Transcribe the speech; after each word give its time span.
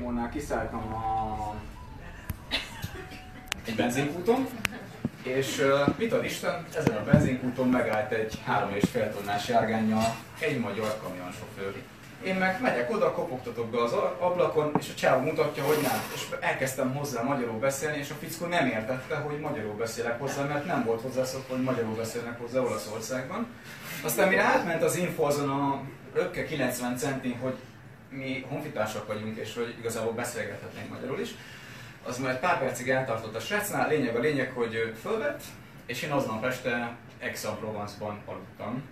Démonnál 0.00 0.28
kiszálltam 0.28 0.94
a... 0.94 1.54
egy 3.66 3.74
benzinkúton, 3.74 4.48
és 5.22 5.58
uh, 5.58 5.96
mit 5.98 6.12
ad 6.12 6.24
Isten, 6.24 6.66
ezen 6.76 6.96
a 6.96 7.04
benzinkúton 7.04 7.68
megállt 7.68 8.12
egy 8.12 8.42
3,5 8.48 9.10
tonnás 9.10 9.48
járgányjal 9.48 10.16
egy 10.38 10.58
magyar 10.58 11.00
kamionsofőr. 11.02 11.82
Én 12.24 12.34
meg 12.34 12.60
megyek 12.60 12.90
oda, 12.90 13.12
kopogtatok 13.12 13.70
be 13.70 13.82
az 13.82 13.92
ablakon, 14.18 14.72
és 14.78 14.90
a 14.90 14.98
csávó 14.98 15.22
mutatja, 15.24 15.62
hogy 15.62 15.78
nem. 15.82 16.00
És 16.14 16.26
elkezdtem 16.40 16.94
hozzá 16.94 17.22
magyarul 17.22 17.58
beszélni, 17.58 17.98
és 17.98 18.10
a 18.10 18.14
fickó 18.14 18.46
nem 18.46 18.66
értette, 18.66 19.16
hogy 19.16 19.40
magyarul 19.40 19.74
beszélek 19.74 20.20
hozzá, 20.20 20.44
mert 20.44 20.66
nem 20.66 20.84
volt 20.84 21.02
hozzászokva, 21.02 21.54
hogy 21.54 21.64
magyarul 21.64 21.94
beszélnek 21.94 22.40
hozzá 22.40 22.60
Olaszországban. 22.60 23.46
Aztán 24.04 24.28
mire 24.28 24.42
átment 24.42 24.82
az 24.82 24.96
info 24.96 25.24
azon 25.24 25.50
a 25.50 25.80
röpke 26.14 26.44
90 26.44 26.96
centin, 26.96 27.38
hogy 27.38 27.56
mi 28.10 28.46
honfitársak 28.48 29.06
vagyunk, 29.06 29.36
és 29.36 29.54
hogy 29.54 29.74
igazából 29.78 30.12
beszélgethetnénk 30.12 30.88
magyarul 30.88 31.20
is, 31.20 31.30
az 32.06 32.18
majd 32.18 32.38
pár 32.38 32.58
percig 32.58 32.88
eltartott 32.88 33.34
a 33.34 33.40
srácnál, 33.40 33.88
lényeg 33.88 34.16
a 34.16 34.20
lényeg, 34.20 34.52
hogy 34.52 34.94
fölvett, 35.00 35.42
és 35.86 36.02
én 36.02 36.10
aznap 36.10 36.44
este 36.44 36.96
Aix-en-Provence-ban 37.22 38.22
aludtam, 38.26 38.82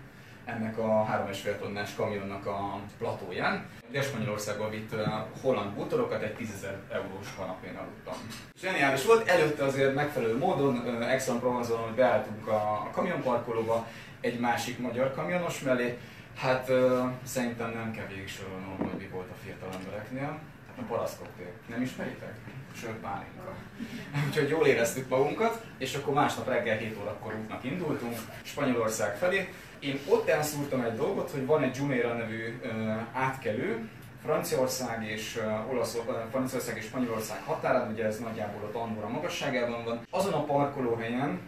ennek 0.45 0.79
a 0.79 1.07
3,5 1.33 1.59
tonnás 1.59 1.95
kamionnak 1.95 2.47
a 2.47 2.81
platóján. 2.99 3.67
Dél-Spanyolországba 3.91 4.69
vitt 4.69 4.95
holland 5.43 5.75
bútorokat, 5.75 6.23
egy 6.23 6.35
10 6.35 6.67
eurós 6.93 7.35
kanapén 7.37 7.77
aludtam. 7.77 8.15
Zseniális 8.61 9.05
volt, 9.05 9.29
előtte 9.29 9.65
azért 9.65 9.95
megfelelő 9.95 10.37
módon 10.37 10.77
uh, 10.77 11.09
Aix-en-Provence-on, 11.09 11.79
hogy 11.79 11.95
beálltunk 11.95 12.47
a 12.47 12.89
kamionparkolóba, 12.93 13.87
egy 14.21 14.41
másik 14.41 14.79
magyar 14.79 15.15
kamionos 15.15 15.61
mellé, 15.61 15.99
Hát 16.39 16.69
uh, 16.69 17.11
szerintem 17.25 17.71
nem 17.71 17.93
kell 17.93 18.07
végig 18.07 18.31
hogy 18.79 18.99
mi 18.99 19.09
volt 19.13 19.31
a 19.31 19.35
fiatal 19.45 19.69
embereknél. 19.79 20.39
Hát 20.67 20.79
a 20.79 20.83
paraszkoktél. 20.89 21.51
Nem 21.67 21.83
ismeritek? 21.83 22.35
Sőt, 22.81 22.91
pálinka. 22.91 23.55
Úgyhogy 24.29 24.49
jól 24.49 24.67
éreztük 24.67 25.09
magunkat, 25.09 25.65
és 25.79 25.95
akkor 25.95 26.15
másnap 26.15 26.49
reggel 26.49 26.77
7 26.77 26.97
órakor 27.01 27.35
útnak 27.35 27.65
indultunk 27.65 28.17
Spanyolország 28.43 29.17
felé. 29.17 29.49
Én 29.79 30.01
ott 30.09 30.29
elszúrtam 30.29 30.81
egy 30.81 30.97
dolgot, 30.97 31.31
hogy 31.31 31.47
van 31.47 31.63
egy 31.63 31.77
Jumeirah 31.77 32.17
nevű 32.17 32.61
uh, 32.63 32.97
átkelő, 33.13 33.89
Franciaország 34.23 35.05
és 35.05 35.41
Olasz, 35.71 35.99
Franciaország 36.31 36.77
és 36.77 36.85
Spanyolország 36.85 37.43
határán, 37.45 37.91
ugye 37.91 38.05
ez 38.05 38.19
nagyjából 38.19 38.71
a 38.75 38.79
Andorra 38.79 39.09
magasságában 39.09 39.85
van. 39.85 40.01
Azon 40.11 40.33
a 40.33 40.45
parkolóhelyen 40.45 41.41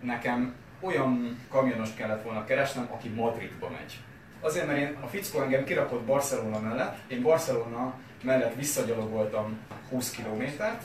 nekem 0.00 0.54
olyan 0.80 1.38
kamionos 1.50 1.94
kellett 1.94 2.22
volna 2.22 2.44
keresnem, 2.44 2.88
aki 2.92 3.08
Madridba 3.08 3.70
megy. 3.70 3.98
Azért, 4.44 4.66
mert 4.66 4.78
én 4.78 4.96
a 5.00 5.06
fickó 5.06 5.40
engem 5.40 5.64
kirakott 5.64 6.02
Barcelona 6.02 6.58
mellett, 6.58 6.96
én 7.08 7.22
Barcelona 7.22 7.94
mellett 8.22 8.54
visszagyalogoltam 8.54 9.58
20 9.90 10.10
kilométert, 10.10 10.82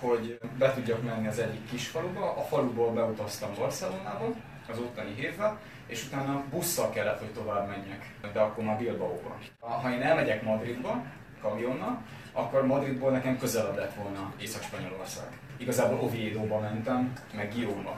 hogy 0.00 0.38
be 0.58 0.72
tudjak 0.72 1.02
menni 1.02 1.26
az 1.26 1.38
egyik 1.38 1.70
kis 1.70 1.88
faluba. 1.88 2.36
A 2.36 2.42
faluból 2.42 2.92
beutaztam 2.92 3.50
Barcelonába, 3.58 4.34
az 4.70 4.78
ottani 4.78 5.14
hétbe, 5.14 5.56
és 5.86 6.06
utána 6.06 6.44
busszal 6.50 6.90
kellett, 6.90 7.18
hogy 7.18 7.32
tovább 7.32 7.68
menjek, 7.68 8.14
de 8.32 8.40
akkor 8.40 8.64
már 8.64 8.78
Bilbaóba. 8.78 9.38
Ha 9.58 9.90
én 9.90 10.02
elmegyek 10.02 10.42
Madridba, 10.42 11.02
kamionnal, 11.40 12.02
akkor 12.32 12.66
Madridból 12.66 13.10
nekem 13.10 13.38
közelebb 13.38 13.76
lett 13.76 13.94
volna 13.94 14.32
Észak-Spanyolország. 14.40 15.26
Igazából 15.56 15.98
Oviedo-ba 16.00 16.58
mentem, 16.58 17.12
meg 17.34 17.52
Gióba 17.54 17.96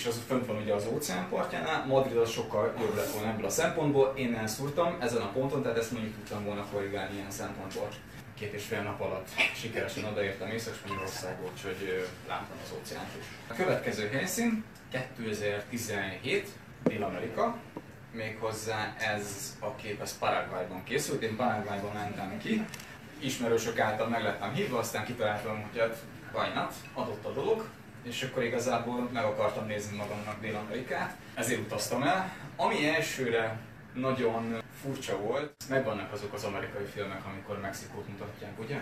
és 0.00 0.06
az 0.06 0.20
fönt 0.26 0.46
van 0.46 0.56
ugye 0.56 0.74
az 0.74 0.86
óceán 0.92 1.28
partjánál, 1.28 1.86
Madrid 1.86 2.16
az 2.16 2.30
sokkal 2.30 2.74
jobb 2.80 2.96
lett 2.96 3.12
volna 3.12 3.28
ebből 3.28 3.44
a 3.44 3.50
szempontból, 3.50 4.12
én 4.16 4.34
elszúrtam 4.34 4.96
ezen 5.00 5.22
a 5.22 5.30
ponton, 5.32 5.62
tehát 5.62 5.78
ezt 5.78 5.92
mondjuk 5.92 6.14
tudtam 6.14 6.44
volna 6.44 6.66
korrigálni 6.72 7.14
ilyen 7.14 7.30
szempontból. 7.30 7.88
Két 8.38 8.52
és 8.52 8.64
fél 8.64 8.82
nap 8.82 9.00
alatt 9.00 9.28
sikeresen 9.54 10.04
odaértem 10.04 10.50
Észak-Spanyolországba, 10.50 11.50
úgyhogy 11.52 12.08
láttam 12.28 12.56
az 12.64 12.72
óceánt 12.80 13.08
is. 13.18 13.24
A 13.48 13.54
következő 13.54 14.08
helyszín 14.08 14.64
2017, 14.90 16.48
Dél-Amerika, 16.84 17.56
méghozzá 18.12 18.94
ez 18.98 19.56
a 19.60 19.74
kép, 19.74 20.00
ez 20.00 20.18
Paraguayban 20.18 20.84
készült, 20.84 21.22
én 21.22 21.36
Paraguayban 21.36 21.92
mentem 21.92 22.38
ki, 22.38 22.64
ismerősök 23.18 23.78
által 23.78 24.08
meg 24.08 24.22
lettem 24.22 24.52
hívva, 24.52 24.78
aztán 24.78 25.04
kitaláltam, 25.04 25.68
hogy 25.70 25.80
hát 25.80 25.96
vajnat, 26.32 26.74
adott 26.94 27.24
a 27.24 27.32
dolog, 27.32 27.68
és 28.02 28.22
akkor 28.22 28.42
igazából 28.42 29.08
meg 29.12 29.24
akartam 29.24 29.66
nézni 29.66 29.96
magamnak 29.96 30.40
Dél-Amerikát, 30.40 31.16
ezért 31.34 31.60
utaztam 31.60 32.02
el. 32.02 32.32
Ami 32.56 32.88
elsőre 32.88 33.58
nagyon 33.94 34.62
furcsa 34.82 35.18
volt, 35.18 35.52
megvannak 35.68 36.12
azok 36.12 36.32
az 36.32 36.44
amerikai 36.44 36.84
filmek, 36.84 37.26
amikor 37.26 37.60
Mexikót 37.60 38.08
mutatják, 38.08 38.58
ugye? 38.58 38.78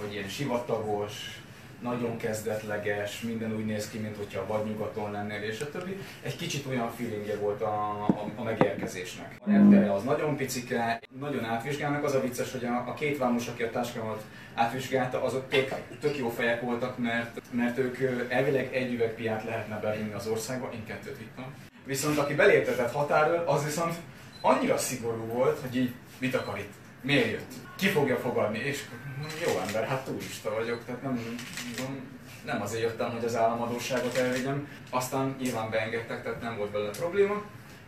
Hogy 0.00 0.12
ilyen 0.12 0.28
sivatagos, 0.28 1.40
nagyon 1.82 2.16
kezdetleges, 2.16 3.20
minden 3.20 3.54
úgy 3.54 3.64
néz 3.64 3.90
ki, 3.90 3.98
mint 3.98 4.16
hogyha 4.16 4.40
a 4.40 4.46
vadnyugaton 4.46 5.10
lennél, 5.10 5.42
és 5.42 5.60
a 5.60 5.70
többi. 5.70 5.98
Egy 6.22 6.36
kicsit 6.36 6.66
olyan 6.66 6.90
feelingje 6.90 7.36
volt 7.36 7.62
a, 7.62 8.04
a, 8.08 8.30
a 8.36 8.42
megérkezésnek. 8.42 9.36
A 9.40 9.50
reptere 9.50 9.92
az 9.92 10.02
nagyon 10.02 10.36
picike, 10.36 11.00
nagyon 11.18 11.44
átvizsgálnak, 11.44 12.04
az 12.04 12.14
a 12.14 12.20
vicces, 12.20 12.52
hogy 12.52 12.64
a, 12.64 12.84
a 12.86 12.94
két 12.94 13.18
vámos, 13.18 13.48
aki 13.48 13.62
a 13.62 13.70
táskámat 13.70 14.24
átvizsgálta, 14.54 15.22
azok 15.22 15.48
tök, 15.48 15.74
tök 16.00 16.18
jó 16.18 16.28
fejek 16.28 16.60
voltak, 16.60 16.98
mert, 16.98 17.40
mert 17.50 17.78
ők 17.78 17.98
elvileg 18.28 18.74
egy 18.74 18.92
üveg 18.92 19.14
piát 19.14 19.44
lehetne 19.44 19.78
bevinni 19.78 20.12
az 20.12 20.26
országba, 20.26 20.70
én 20.74 20.84
kettőt 20.86 21.18
vittem. 21.18 21.54
Viszont 21.84 22.18
aki 22.18 22.34
beléptetett 22.34 22.92
határól, 22.92 23.44
az 23.46 23.64
viszont 23.64 23.94
annyira 24.40 24.76
szigorú 24.76 25.24
volt, 25.24 25.58
hogy 25.60 25.76
így 25.76 25.92
mit 26.18 26.34
akar 26.34 26.58
itt? 26.58 26.72
Miért 27.00 27.30
jött? 27.30 27.52
Ki 27.76 27.86
fogja 27.86 28.16
fogadni? 28.16 28.58
És 28.58 28.84
jó 29.46 29.58
ember, 29.66 29.88
hát 29.88 30.04
turista 30.04 30.54
vagyok, 30.54 30.84
tehát 30.84 31.02
nem, 31.02 31.36
nem 32.44 32.62
azért 32.62 32.82
jöttem, 32.82 33.10
hogy 33.10 33.24
az 33.24 33.36
államadóságot 33.36 34.16
elvigyem. 34.16 34.68
Aztán 34.90 35.36
nyilván 35.40 35.70
beengedtek, 35.70 36.22
tehát 36.22 36.40
nem 36.42 36.56
volt 36.56 36.70
belőle 36.70 36.90
probléma. 36.90 37.42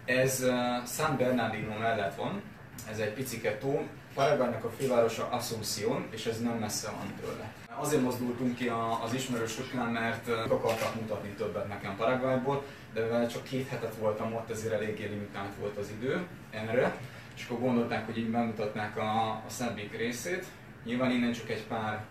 Ez 0.05 0.41
uh, 0.43 0.51
San 0.87 1.17
Bernardino 1.17 1.79
mellett 1.79 2.15
van, 2.15 2.43
ez 2.91 2.99
egy 2.99 3.13
picike 3.13 3.59
tó, 3.59 3.87
Paraguaynak 4.15 4.65
a 4.65 4.71
fővárosa 4.79 5.29
Asunción, 5.31 6.07
és 6.11 6.27
ez 6.27 6.41
nem 6.41 6.57
messze 6.57 6.91
van 6.91 7.15
tőle. 7.21 7.53
Azért 7.79 8.03
mozdultunk 8.03 8.57
ki 8.57 8.71
az 9.05 9.15
ismerősökkel, 9.15 9.91
mert 9.91 10.29
akartak 10.29 10.95
mutatni 10.95 11.29
többet 11.29 11.69
nekem 11.69 11.97
Paraguayból, 11.97 12.65
de 12.93 13.03
mivel 13.03 13.29
csak 13.29 13.43
két 13.43 13.69
hetet 13.69 13.95
voltam 13.95 14.35
ott, 14.35 14.51
ezért 14.51 14.73
eléggé 14.73 15.05
limitált 15.05 15.53
volt 15.61 15.77
az 15.77 15.89
idő 15.99 16.27
erre, 16.51 16.97
és 17.41 17.47
akkor 17.47 17.61
gondolták, 17.61 18.07
hogy 18.07 18.19
így 18.19 18.31
bemutatnák 18.31 18.97
a, 18.97 19.29
a 19.31 19.43
szebbik 19.47 19.97
részét. 19.97 20.45
Nyilván 20.85 21.11
innen 21.11 21.33
csak 21.33 21.51
egy 21.51 21.67
pár 21.67 22.05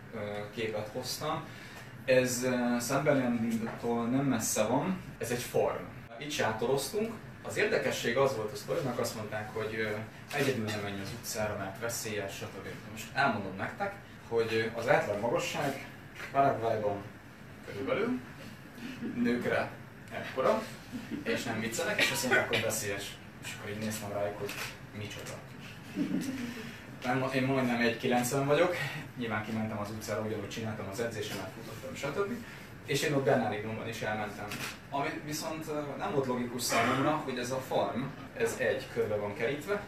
képet 0.56 0.90
hoztam. 0.94 1.44
Ez 2.06 2.47
San 2.79 3.03
Bernardino-tól 3.03 4.06
nem 4.06 4.25
messze 4.25 4.63
van, 4.63 5.01
ez 5.18 5.31
egy 5.31 5.41
farm. 5.41 5.84
Itt 6.19 6.31
sátoroztunk, 6.31 7.13
az 7.44 7.57
érdekesség 7.57 8.18
az 8.18 8.35
volt 8.35 8.51
a 8.51 8.56
sztorinak, 8.56 9.00
azt 9.00 9.16
mondták, 9.16 9.53
hogy 9.53 9.97
egyedül 10.34 10.66
nem 10.66 10.79
menj 10.79 11.01
az 11.01 11.12
utcára, 11.19 11.57
mert 11.57 11.79
veszélyes, 11.79 12.35
stb. 12.35 12.68
Most 12.91 13.06
elmondom 13.13 13.56
nektek, 13.57 13.94
hogy 14.28 14.72
az 14.75 14.89
átlag 14.89 15.19
magasság 15.19 15.88
Paraguayban 16.31 17.03
körülbelül, 17.68 18.19
nőkre 19.16 19.69
ekkora, 20.12 20.63
és 21.23 21.44
nem 21.44 21.59
viccelek, 21.59 22.00
és 22.00 22.12
azt 22.12 22.23
mondják, 22.23 22.47
hogy 22.47 22.62
veszélyes. 22.62 23.18
És 23.44 23.56
akkor 23.57 23.69
így 23.72 23.84
néztem 23.84 24.12
rájuk, 24.12 24.39
hogy 24.39 24.51
micsoda. 24.97 25.38
Én 27.35 27.44
majdnem 27.44 27.79
1,90 27.81 28.44
vagyok, 28.45 28.75
nyilván 29.17 29.45
kimentem 29.45 29.79
az 29.79 29.89
utcára, 29.89 30.22
ugyanúgy 30.22 30.50
csináltam 30.50 30.88
az 30.91 31.00
edzésemet, 31.00 31.50
futottam, 31.55 31.95
stb 31.95 32.33
és 32.89 33.01
én 33.01 33.13
ott 33.13 33.24
Bernardinomban 33.24 33.88
is 33.88 34.01
elmentem. 34.01 34.47
Ami 34.89 35.09
viszont 35.25 35.97
nem 35.97 36.12
volt 36.13 36.25
logikus 36.25 36.62
számomra, 36.62 37.12
hogy 37.12 37.38
ez 37.38 37.51
a 37.51 37.59
farm, 37.68 38.01
ez 38.38 38.56
egy, 38.57 38.88
körbe 38.94 39.15
van 39.15 39.33
kerítve, 39.33 39.81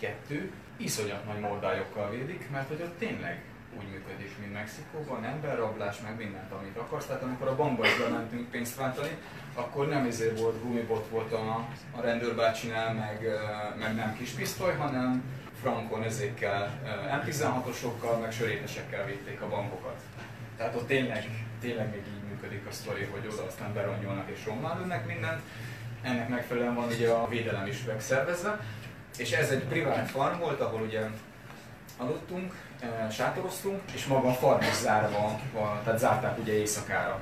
kettő, 0.00 0.50
iszonyat 0.76 1.24
nagy 1.24 1.40
mordályokkal 1.40 2.10
védik, 2.10 2.50
mert 2.50 2.68
hogy 2.68 2.82
ott 2.82 2.98
tényleg 2.98 3.42
úgy 3.76 3.88
működik, 3.90 4.38
mint 4.38 4.52
Mexikóban, 4.52 5.24
emberrablás, 5.24 6.00
meg 6.00 6.16
mindent, 6.16 6.52
amit 6.52 6.76
akarsz. 6.76 7.06
Tehát 7.06 7.22
amikor 7.22 7.48
a 7.48 7.56
bankba 7.56 7.86
is 7.86 7.98
bementünk 7.98 8.50
pénzt 8.50 8.76
váltani, 8.76 9.16
akkor 9.54 9.88
nem 9.88 10.06
ezért 10.06 10.40
volt 10.40 10.62
gumibot 10.62 11.08
volt 11.10 11.32
a, 11.32 11.66
a 11.96 12.00
rendőrbácsinál, 12.00 12.94
meg, 12.94 13.26
meg 13.78 13.94
nem 13.94 14.16
kis 14.16 14.30
pisztoly, 14.30 14.74
hanem 14.74 15.22
frankon 15.60 16.02
ezékkel, 16.02 16.80
M16-osokkal, 17.24 18.20
meg 18.20 18.32
sörétesekkel 18.32 19.04
védték 19.04 19.40
a 19.40 19.48
bankokat. 19.48 20.00
Tehát 20.56 20.74
ott 20.74 20.86
tényleg, 20.86 21.46
tényleg 21.60 21.90
még 21.90 22.02
így 22.06 22.28
működik 22.28 22.66
a 22.68 22.72
sztori, 22.72 23.04
hogy 23.04 23.28
oda 23.32 23.44
aztán 23.46 23.72
beronyolnak 23.72 24.30
és 24.30 24.44
rommá 24.46 24.74
mindent. 25.06 25.40
Ennek 26.02 26.28
megfelelően 26.28 26.74
van 26.74 26.88
ugye 26.88 27.10
a 27.10 27.28
védelem 27.28 27.66
is 27.66 27.84
megszervezve. 27.84 28.60
És 29.16 29.32
ez 29.32 29.50
egy 29.50 29.64
privát 29.64 30.10
farm 30.10 30.38
volt, 30.38 30.60
ahol 30.60 30.80
ugye 30.80 31.00
aludtunk, 31.98 32.54
e, 32.80 33.10
sátoroztunk, 33.10 33.80
és 33.94 34.06
maga 34.06 34.28
a 34.28 34.32
farm 34.32 34.60
is 34.60 34.76
zárva 34.82 35.38
van, 35.52 35.80
tehát 35.84 35.98
zárták 35.98 36.38
ugye 36.38 36.52
éjszakára. 36.52 37.20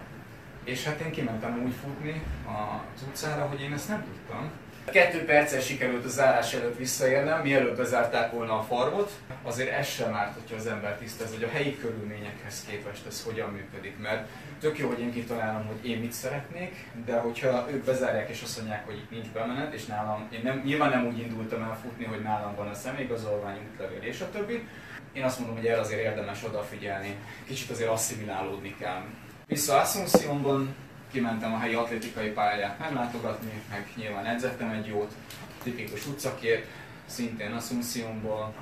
És 0.65 0.85
hát 0.85 1.01
én 1.01 1.11
kimentem 1.11 1.63
úgy 1.65 1.75
futni 1.83 2.23
az 2.45 3.03
utcára, 3.09 3.47
hogy 3.47 3.61
én 3.61 3.73
ezt 3.73 3.89
nem 3.89 4.05
tudtam. 4.05 4.51
Kettő 4.93 5.25
perccel 5.25 5.61
sikerült 5.61 6.05
a 6.05 6.09
zárás 6.09 6.55
előtt 6.55 6.79
visszaérnem, 6.79 7.41
mielőtt 7.41 7.77
bezárták 7.77 8.33
volna 8.33 8.59
a 8.59 8.63
farmot. 8.63 9.13
Azért 9.43 9.71
ez 9.71 9.87
sem 9.89 10.15
árt, 10.15 10.35
hogyha 10.35 10.57
az 10.57 10.67
ember 10.67 10.97
tisztáz, 10.97 11.33
hogy 11.33 11.43
a 11.43 11.49
helyi 11.49 11.79
körülményekhez 11.79 12.65
képest 12.69 13.07
ez 13.07 13.23
hogyan 13.23 13.51
működik, 13.51 13.99
mert 13.99 14.29
tök 14.61 14.79
jó, 14.79 14.89
hogy 14.89 15.01
én 15.01 15.13
kitalálom, 15.13 15.67
hogy 15.67 15.91
én 15.91 15.99
mit 15.99 16.13
szeretnék, 16.13 16.91
de 17.05 17.17
hogyha 17.19 17.69
ők 17.71 17.85
bezárják 17.85 18.29
és 18.29 18.43
azt 18.43 18.57
mondják, 18.57 18.85
hogy 18.85 18.97
itt 18.97 19.11
nincs 19.11 19.27
bemenet, 19.27 19.73
és 19.75 19.85
nálam, 19.85 20.29
én 20.33 20.41
nem, 20.43 20.63
nyilván 20.65 20.91
nem 20.91 21.07
úgy 21.07 21.19
indultam 21.19 21.63
el 21.63 21.79
futni, 21.83 22.05
hogy 22.05 22.23
nálam 22.23 22.55
van 22.55 22.69
a 22.69 22.75
személyigazolvány, 22.75 23.59
útlevél 23.73 24.03
és 24.03 24.21
a 24.21 24.31
többi. 24.31 24.69
Én 25.13 25.25
azt 25.25 25.39
mondom, 25.39 25.57
hogy 25.57 25.67
erre 25.67 25.81
azért 25.81 26.03
érdemes 26.03 26.45
odafigyelni, 26.45 27.17
kicsit 27.47 27.71
azért 27.71 27.91
asszimilálódni 27.91 28.77
kell. 28.79 29.03
Vissza 29.47 29.81
Asunciónban 29.81 30.75
kimentem 31.11 31.55
a 31.55 31.59
helyi 31.59 31.75
atlétikai 31.75 32.29
pályát 32.29 32.79
meglátogatni, 32.79 33.63
meg 33.71 33.93
nyilván 33.97 34.27
edzettem 34.27 34.71
egy 34.71 34.87
jót, 34.87 35.15
tipikus 35.63 36.07
utcakép, 36.07 36.67
szintén 37.07 37.53
Asunciónból, 37.53 38.55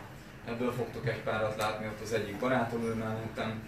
ebből 0.48 0.72
fogtok 0.72 1.08
egy 1.08 1.20
párat 1.20 1.56
látni, 1.56 1.86
ott 1.86 2.00
az 2.00 2.12
egyik 2.12 2.36
barátom 2.36 2.82
ül 2.82 2.94
mellettem, 2.94 3.62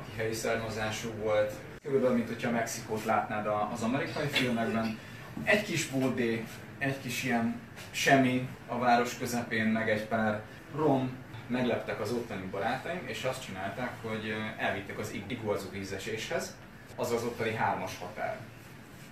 aki 0.00 0.16
helyi 0.16 0.34
származású 0.34 1.08
volt, 1.22 1.52
körülbelül, 1.82 2.16
mint 2.16 2.28
hogyha 2.28 2.50
Mexikót 2.50 3.04
látnád 3.04 3.46
az 3.72 3.82
amerikai 3.82 4.26
filmekben. 4.26 4.98
Egy 5.44 5.64
kis 5.64 5.86
bódé, 5.86 6.44
egy 6.78 7.00
kis 7.00 7.24
ilyen 7.24 7.60
semmi 7.90 8.48
a 8.66 8.78
város 8.78 9.18
közepén, 9.18 9.66
meg 9.66 9.90
egy 9.90 10.06
pár 10.06 10.42
rom, 10.76 11.10
megleptek 11.46 12.00
az 12.00 12.10
ottani 12.10 12.46
barátaim, 12.50 13.02
és 13.06 13.24
azt 13.24 13.44
csinálták, 13.44 13.90
hogy 14.02 14.34
elvittek 14.58 14.98
az 14.98 15.14
Iguazu 15.26 15.70
vízeséshez, 15.70 16.56
az 17.00 17.12
az 17.12 17.24
ottani 17.24 17.54
hármas 17.54 17.98
határ. 17.98 18.38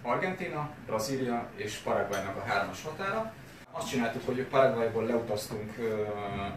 Argentina, 0.02 0.70
Brazília 0.86 1.48
és 1.54 1.76
Paraguaynak 1.76 2.36
a 2.36 2.48
hármas 2.48 2.82
határa. 2.82 3.32
Azt 3.70 3.88
csináltuk, 3.88 4.26
hogy 4.26 4.42
Paraguayból 4.42 5.04
leutaztunk 5.04 5.72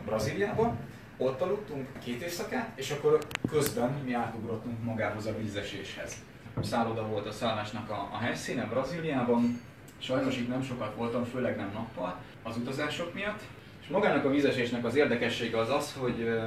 Brazíliába, 0.06 0.76
ott 1.18 1.42
aludtunk 1.42 1.88
két 2.04 2.22
éjszakát, 2.22 2.70
és 2.76 2.92
akkor 2.92 3.20
közben 3.50 3.90
mi 4.06 4.14
átugrottunk 4.14 4.84
magához 4.84 5.26
a 5.26 5.38
vízeséshez. 5.38 6.16
Szálloda 6.62 7.08
volt 7.08 7.28
a 7.28 7.32
szállásnak 7.32 7.90
a, 7.90 8.10
a 8.14 8.18
helyszíne 8.18 8.66
Brazíliában, 8.66 9.62
sajnos 9.98 10.38
itt 10.38 10.50
nem 10.50 10.64
sokat 10.64 10.96
voltam, 10.96 11.24
főleg 11.24 11.56
nem 11.56 11.72
nappal 11.74 12.16
az 12.44 12.58
utazások 12.58 13.14
miatt. 13.14 13.42
És 13.82 13.88
magának 13.88 14.26
a 14.26 14.30
vízesésnek 14.30 14.86
az 14.86 14.96
érdekessége 14.96 15.60
az 15.60 15.70
az, 15.70 15.94
hogy 16.00 16.40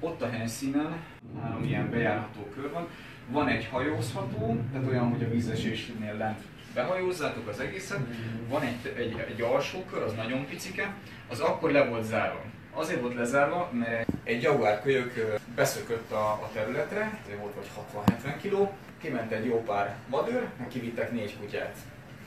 ott 0.00 0.22
a 0.22 0.30
helyszínen 0.30 1.02
három 1.42 1.64
ilyen 1.64 1.90
bejárható 1.90 2.48
kör 2.54 2.70
van, 2.70 2.88
van 3.28 3.48
egy 3.48 3.68
hajózható, 3.70 4.56
tehát 4.72 4.88
olyan, 4.88 5.08
hogy 5.10 5.22
a 5.22 5.30
vízesésnél 5.30 6.16
lent 6.16 6.38
behajózzátok 6.74 7.48
az 7.48 7.60
egészet, 7.60 8.00
van 8.48 8.62
egy, 8.62 8.94
egy, 8.96 9.24
egy 9.28 9.40
alsó 9.40 9.84
kör, 9.84 10.02
az 10.02 10.12
nagyon 10.12 10.46
picike, 10.46 10.94
az 11.28 11.40
akkor 11.40 11.70
le 11.70 11.84
volt 11.84 12.04
zárva. 12.04 12.40
Azért 12.72 13.00
volt 13.00 13.14
lezárva, 13.14 13.70
mert 13.72 14.08
egy 14.24 14.42
jaguár 14.42 14.82
kölyök 14.82 15.38
beszökött 15.54 16.12
a, 16.12 16.16
a 16.16 16.50
területre, 16.52 17.18
volt 17.40 17.54
vagy 17.54 17.70
60-70 18.06 18.42
kg, 18.42 18.68
kiment 19.00 19.32
egy 19.32 19.44
jó 19.44 19.62
pár 19.62 19.96
vadőr, 20.08 20.48
kivittek 20.68 21.12
négy 21.12 21.36
kutyát. 21.38 21.76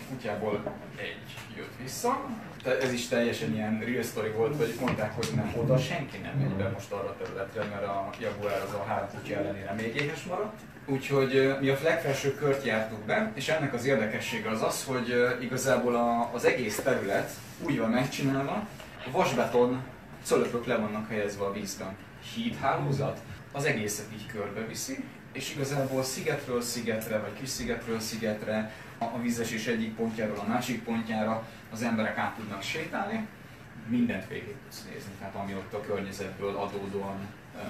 Kutyából 0.09 0.73
egy 0.95 1.17
jött 1.57 1.73
vissza, 1.81 2.25
tehát 2.63 2.83
ez 2.83 2.91
is 2.91 3.07
teljesen 3.07 3.53
ilyen 3.53 3.79
real 3.85 4.03
story 4.03 4.29
volt, 4.29 4.57
hogy 4.57 4.75
mondták, 4.79 5.15
hogy 5.15 5.29
nem 5.35 5.53
oda 5.57 5.77
senki 5.77 6.17
nem 6.17 6.37
megy 6.37 6.55
be 6.57 6.69
most 6.69 6.91
arra 6.91 7.09
a 7.09 7.15
területre, 7.23 7.63
mert 7.63 7.83
a 7.83 8.09
jaguár 8.19 8.61
az 8.61 8.73
a 8.73 8.83
három 8.87 9.09
kutya 9.09 9.35
ellenére 9.35 9.73
még 9.73 9.95
éhes 9.95 10.23
maradt. 10.23 10.59
Úgyhogy 10.85 11.55
mi 11.59 11.69
a 11.69 11.77
legfelső 11.83 12.33
kört 12.35 12.65
jártuk 12.65 12.99
be, 12.99 13.31
és 13.35 13.47
ennek 13.47 13.73
az 13.73 13.85
érdekessége 13.85 14.49
az 14.49 14.61
az, 14.61 14.83
hogy 14.83 15.13
igazából 15.41 15.95
a, 15.95 16.29
az 16.33 16.45
egész 16.45 16.81
terület 16.83 17.31
úgy 17.61 17.77
van 17.77 17.89
megcsinálva, 17.89 18.67
a 19.05 19.11
vasbeton 19.11 19.83
cölöpök 20.23 20.65
le 20.65 20.75
vannak 20.75 21.09
helyezve 21.09 21.45
a 21.45 21.51
vízben. 21.51 21.95
Hídhálózat 22.35 23.19
az 23.51 23.65
egészet 23.65 24.05
így 24.13 24.25
körbeviszi, 24.25 25.03
és 25.33 25.53
igazából 25.55 26.03
szigetről 26.03 26.61
szigetre, 26.61 27.19
vagy 27.19 27.33
kis 27.39 27.49
szigetről 27.49 27.99
szigetre, 27.99 28.71
a 28.97 29.19
vízesés 29.19 29.67
egyik 29.67 29.95
pontjáról 29.95 30.37
a 30.37 30.47
másik 30.47 30.83
pontjára 30.83 31.47
az 31.71 31.81
emberek 31.81 32.17
át 32.17 32.35
tudnak 32.35 32.61
sétálni, 32.61 33.27
mindent 33.87 34.27
végig 34.27 34.55
tudsz 34.63 34.85
nézni, 34.93 35.11
tehát 35.19 35.35
ami 35.35 35.53
ott 35.53 35.73
a 35.73 35.81
környezetből 35.81 36.55
adódóan 36.55 37.27
uh, 37.55 37.61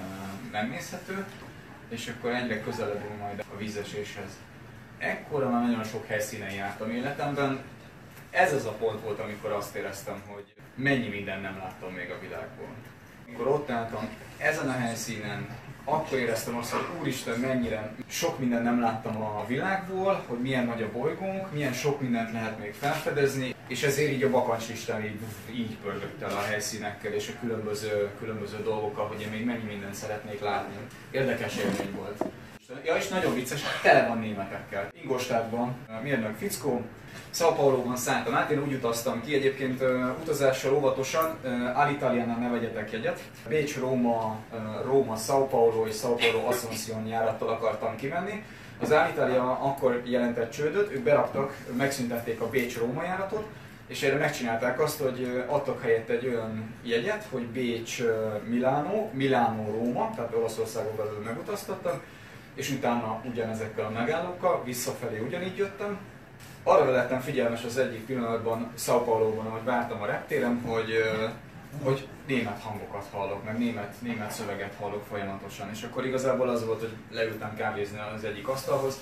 megnézhető 0.50 1.24
és 1.88 2.12
akkor 2.16 2.34
egyre 2.34 2.60
közeledünk 2.60 3.18
majd 3.18 3.44
a 3.54 3.56
vízeséshez. 3.56 4.30
Ekkora 4.98 5.50
már 5.50 5.62
nagyon 5.62 5.84
sok 5.84 6.06
helyszínen 6.06 6.50
jártam 6.50 6.90
életemben. 6.90 7.60
Ez 8.30 8.52
az 8.52 8.64
a 8.64 8.72
pont 8.72 9.00
volt, 9.00 9.18
amikor 9.18 9.50
azt 9.50 9.74
éreztem, 9.74 10.22
hogy 10.26 10.54
mennyi 10.74 11.08
minden 11.08 11.40
nem 11.40 11.56
láttam 11.58 11.92
még 11.92 12.10
a 12.10 12.20
világból. 12.20 12.68
Amikor 13.26 13.46
ott 13.46 13.70
álltam 13.70 14.08
ezen 14.36 14.68
a 14.68 14.72
helyszínen, 14.72 15.48
akkor 15.90 16.18
éreztem 16.18 16.56
azt, 16.56 16.70
hogy 16.70 16.82
úristen, 17.00 17.40
mennyire 17.40 17.92
sok 18.06 18.38
mindent 18.38 18.64
nem 18.64 18.80
láttam 18.80 19.22
a 19.22 19.44
világból, 19.46 20.24
hogy 20.26 20.38
milyen 20.38 20.64
nagy 20.64 20.82
a 20.82 20.92
bolygónk, 20.92 21.52
milyen 21.52 21.72
sok 21.72 22.00
mindent 22.00 22.32
lehet 22.32 22.58
még 22.58 22.74
felfedezni, 22.74 23.54
és 23.68 23.82
ezért 23.82 24.12
így 24.12 24.22
a 24.22 24.30
bakancslistán 24.30 25.04
így, 25.04 25.18
így 25.54 25.76
pörgött 25.82 26.22
el 26.22 26.30
a 26.30 26.40
helyszínekkel 26.40 27.12
és 27.12 27.28
a 27.28 27.38
különböző, 27.40 28.10
különböző 28.18 28.62
dolgokkal, 28.62 29.06
hogy 29.06 29.20
én 29.20 29.28
még 29.28 29.44
mennyi 29.44 29.64
mindent 29.64 29.94
szeretnék 29.94 30.40
látni. 30.40 30.74
Érdekes 31.10 31.56
élmény 31.56 31.94
volt. 31.96 32.24
Ja, 32.84 32.96
és 32.96 33.08
nagyon 33.08 33.34
vicces, 33.34 33.62
tele 33.82 34.08
van 34.08 34.18
németekkel. 34.18 34.88
Ingolstadtban, 35.02 35.76
mérnök 36.02 36.36
fickó, 36.36 36.82
São 37.34 37.52
Paulo-ban 37.56 37.96
szálltam 37.96 38.34
át, 38.34 38.50
én 38.50 38.62
úgy 38.62 38.72
utaztam 38.72 39.22
ki, 39.24 39.34
egyébként 39.34 39.82
uh, 39.82 39.88
utazással 40.20 40.74
óvatosan, 40.74 41.38
uh, 41.44 41.78
Alitalia-nál 41.78 42.38
ne 42.38 42.48
vegyetek 42.48 42.92
jegyet. 42.92 43.20
Bécs, 43.48 43.78
Róma, 43.78 44.36
uh, 44.52 44.84
Róma, 44.84 45.16
São 45.16 45.46
Paulo 45.50 45.86
és 45.86 45.94
São 46.02 46.16
Paulo 46.20 46.48
Asunción 46.48 47.06
járattal 47.06 47.48
akartam 47.48 47.96
kimenni. 47.96 48.42
Az 48.80 48.90
Alitalia 48.90 49.50
akkor 49.50 50.02
jelentett 50.04 50.50
csődöt, 50.50 50.92
ők 50.92 51.02
beraktak, 51.02 51.56
megszüntették 51.76 52.40
a 52.40 52.48
Bécs-Róma 52.48 53.02
járatot, 53.02 53.46
és 53.86 54.02
erre 54.02 54.16
megcsinálták 54.16 54.80
azt, 54.80 55.00
hogy 55.00 55.44
adtak 55.46 55.82
helyett 55.82 56.08
egy 56.08 56.26
olyan 56.26 56.74
jegyet, 56.82 57.26
hogy 57.30 57.46
Bécs-Milánó, 57.46 59.10
Milánó-Róma, 59.12 60.10
tehát 60.16 60.34
Olaszországon 60.34 60.96
belül 60.96 61.22
megutaztattam, 61.24 62.00
és 62.58 62.70
utána 62.70 63.22
ugyanezekkel 63.24 63.84
a 63.84 63.90
megállókkal, 63.90 64.62
visszafelé 64.64 65.18
ugyanígy 65.18 65.56
jöttem, 65.56 65.98
arra 66.62 66.90
lettem 66.90 67.20
figyelmes 67.20 67.64
az 67.64 67.78
egyik 67.78 68.06
pillanatban 68.06 68.72
São 68.78 69.02
Paulo-ban, 69.04 69.44
hogy 69.44 69.64
vártam 69.64 70.02
a 70.02 70.06
reptéren, 70.06 70.60
hogy, 70.66 70.92
hogy 71.82 72.08
német 72.26 72.62
hangokat 72.62 73.06
hallok, 73.12 73.44
meg 73.44 73.58
német, 73.58 73.94
német 74.00 74.30
szöveget 74.30 74.74
hallok 74.78 75.04
folyamatosan. 75.10 75.70
És 75.70 75.82
akkor 75.82 76.06
igazából 76.06 76.48
az 76.48 76.66
volt, 76.66 76.80
hogy 76.80 76.92
leültem 77.10 77.56
kávézni 77.56 77.98
az 78.14 78.24
egyik 78.24 78.48
asztalhoz, 78.48 78.98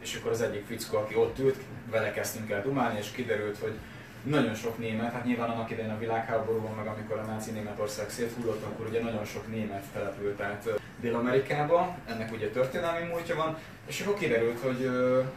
és 0.00 0.14
akkor 0.14 0.30
az 0.30 0.42
egyik 0.42 0.66
fickó, 0.66 0.98
aki 0.98 1.16
ott 1.16 1.38
ült, 1.38 1.56
vele 1.90 2.12
kezdtünk 2.12 2.50
el 2.50 2.62
dumálni, 2.62 2.98
és 2.98 3.10
kiderült, 3.10 3.58
hogy 3.58 3.74
nagyon 4.22 4.54
sok 4.54 4.78
német, 4.78 5.12
hát 5.12 5.24
nyilván 5.24 5.50
annak 5.50 5.70
idején 5.70 5.90
a 5.90 5.98
világháborúban, 5.98 6.74
meg 6.74 6.86
amikor 6.86 7.18
a 7.18 7.24
náci 7.24 7.50
Németország 7.50 8.10
széthullott, 8.10 8.64
akkor 8.64 8.86
ugye 8.86 9.02
nagyon 9.02 9.24
sok 9.24 9.48
német 9.50 9.84
települt 9.92 10.40
át 10.40 10.80
Dél-Amerikába, 11.00 11.96
ennek 12.06 12.32
ugye 12.32 12.48
történelmi 12.50 13.06
múltja 13.06 13.36
van, 13.36 13.56
és 13.86 14.00
akkor 14.00 14.14
kiderült, 14.14 14.60
hogy 14.60 14.84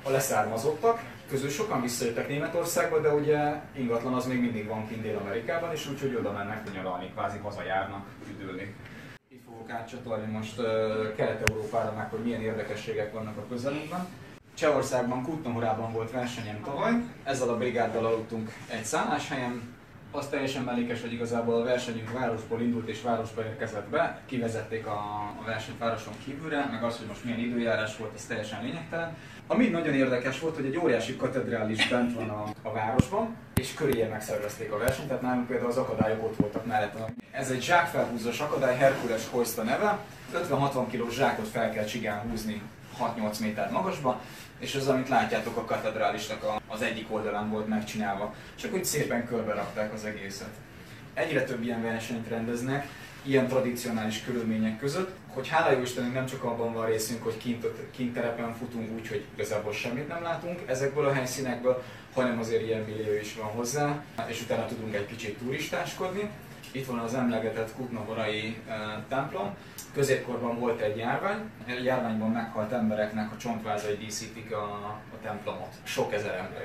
a 0.03 0.09
leszármazottak 0.09 1.01
közül 1.29 1.49
sokan 1.49 1.81
visszajöttek 1.81 2.27
Németországba, 2.27 2.99
de 2.99 3.13
ugye 3.13 3.39
ingatlan 3.75 4.13
az 4.13 4.25
még 4.25 4.39
mindig 4.39 4.67
van 4.67 4.87
kint 4.87 5.01
Dél-Amerikában, 5.01 5.71
és 5.71 5.89
úgyhogy 5.89 6.15
oda 6.15 6.31
mennek 6.31 6.73
nyaralni, 6.73 7.11
kvázi 7.11 7.37
hazajárnak, 7.37 8.05
üdülni. 8.29 8.75
Itt 9.29 9.43
fogok 9.45 9.69
átcsatolni 9.69 10.31
most 10.31 10.55
Kelet-Európára 11.15 11.93
meg, 11.97 12.09
hogy 12.09 12.23
milyen 12.23 12.41
érdekességek 12.41 13.13
vannak 13.13 13.37
a 13.37 13.47
közelünkben. 13.49 14.07
Csehországban, 14.53 15.23
Kutnohorában 15.23 15.91
volt 15.91 16.11
versenyem 16.11 16.61
tavaly, 16.63 16.91
ezzel 17.23 17.49
a 17.49 17.57
brigáddal 17.57 18.05
aludtunk 18.05 18.51
egy 18.67 18.83
szálláshelyen, 18.83 19.73
az 20.15 20.27
teljesen 20.27 20.63
mellékes, 20.63 21.01
hogy 21.01 21.13
igazából 21.13 21.55
a 21.55 21.63
versenyünk 21.63 22.11
városból 22.11 22.61
indult 22.61 22.87
és 22.87 23.01
városba 23.01 23.43
érkezett 23.43 23.87
be, 23.87 24.21
kivezették 24.25 24.85
a, 24.85 24.97
a 25.41 25.43
versenyt 25.45 25.77
városon 25.77 26.13
kívülre, 26.25 26.69
meg 26.71 26.83
az, 26.83 26.97
hogy 26.97 27.07
most 27.07 27.23
milyen 27.23 27.39
időjárás 27.39 27.97
volt, 27.97 28.11
ez 28.15 28.25
teljesen 28.25 28.63
lényegtelen. 28.63 29.15
Ami 29.47 29.67
nagyon 29.67 29.93
érdekes 29.93 30.39
volt, 30.39 30.55
hogy 30.55 30.65
egy 30.65 30.77
óriási 30.77 31.15
katedrális 31.15 31.87
bent 31.89 32.13
van 32.13 32.29
a, 32.29 32.43
a 32.61 32.71
városban, 32.71 33.35
és 33.55 33.73
köréje 33.73 34.07
megszervezték 34.07 34.71
a 34.71 34.77
versenyt, 34.77 35.07
tehát 35.07 35.21
nálunk 35.21 35.47
például 35.47 35.69
az 35.69 35.77
akadályok 35.77 36.23
ott 36.23 36.35
voltak 36.35 36.65
mellett. 36.65 36.97
Ez 37.31 37.49
egy 37.51 37.63
zsákfelhúzós 37.63 38.39
akadály, 38.39 38.77
Herkules 38.77 39.27
Hoist 39.29 39.63
neve, 39.63 39.99
50-60 40.33 40.85
kg 40.91 41.11
zsákot 41.11 41.47
fel 41.47 41.71
kell 41.71 41.85
csigán 41.85 42.29
húzni 42.29 42.61
6-8 42.99 43.39
méter 43.39 43.71
magasba, 43.71 44.21
és 44.59 44.75
az, 44.75 44.87
amit 44.87 45.09
látjátok 45.09 45.57
a 45.57 45.65
katedrálisnak 45.65 46.45
az 46.67 46.81
egyik 46.81 47.13
oldalán 47.13 47.49
volt 47.49 47.67
megcsinálva. 47.67 48.33
Csak 48.55 48.73
úgy 48.73 48.85
szépen 48.85 49.27
körbe 49.27 49.53
rakták 49.53 49.93
az 49.93 50.05
egészet. 50.05 50.53
Egyre 51.13 51.43
több 51.43 51.63
ilyen 51.63 51.81
versenyt 51.81 52.27
rendeznek, 52.27 52.87
ilyen 53.23 53.47
tradicionális 53.47 54.23
körülmények 54.23 54.77
között, 54.77 55.15
hogy 55.27 55.47
hála 55.47 55.71
jó 55.71 55.81
Istennek 55.81 56.13
nem 56.13 56.25
csak 56.25 56.43
abban 56.43 56.73
van 56.73 56.85
részünk, 56.85 57.23
hogy 57.23 57.37
kint, 57.37 57.65
kint 57.91 58.13
terepen 58.13 58.55
futunk 58.55 58.91
úgy, 58.91 59.07
hogy 59.07 59.25
igazából 59.33 59.73
semmit 59.73 60.07
nem 60.07 60.23
látunk 60.23 60.59
ezekből 60.65 61.05
a 61.05 61.13
helyszínekből, 61.13 61.83
hanem 62.13 62.39
azért 62.39 62.63
ilyen 62.63 62.81
millió 62.81 63.13
is 63.21 63.35
van 63.35 63.47
hozzá, 63.47 64.03
és 64.27 64.41
utána 64.41 64.65
tudunk 64.65 64.95
egy 64.95 65.05
kicsit 65.05 65.37
turistáskodni. 65.37 66.29
Itt 66.75 66.85
van 66.85 66.99
az 66.99 67.13
emlegetett 67.13 67.75
Kutnaborai 67.75 68.57
e, 68.67 69.03
templom. 69.09 69.55
Középkorban 69.93 70.59
volt 70.59 70.81
egy 70.81 70.97
járvány, 70.97 71.49
a 71.67 71.71
járványban 71.83 72.31
meghalt 72.31 72.71
embereknek 72.71 73.31
a 73.31 73.37
csontvázai 73.37 73.95
díszítik 73.95 74.51
a, 74.51 74.63
a 75.13 75.17
templomot. 75.21 75.73
Sok 75.83 76.13
ezer 76.13 76.35
ember 76.35 76.61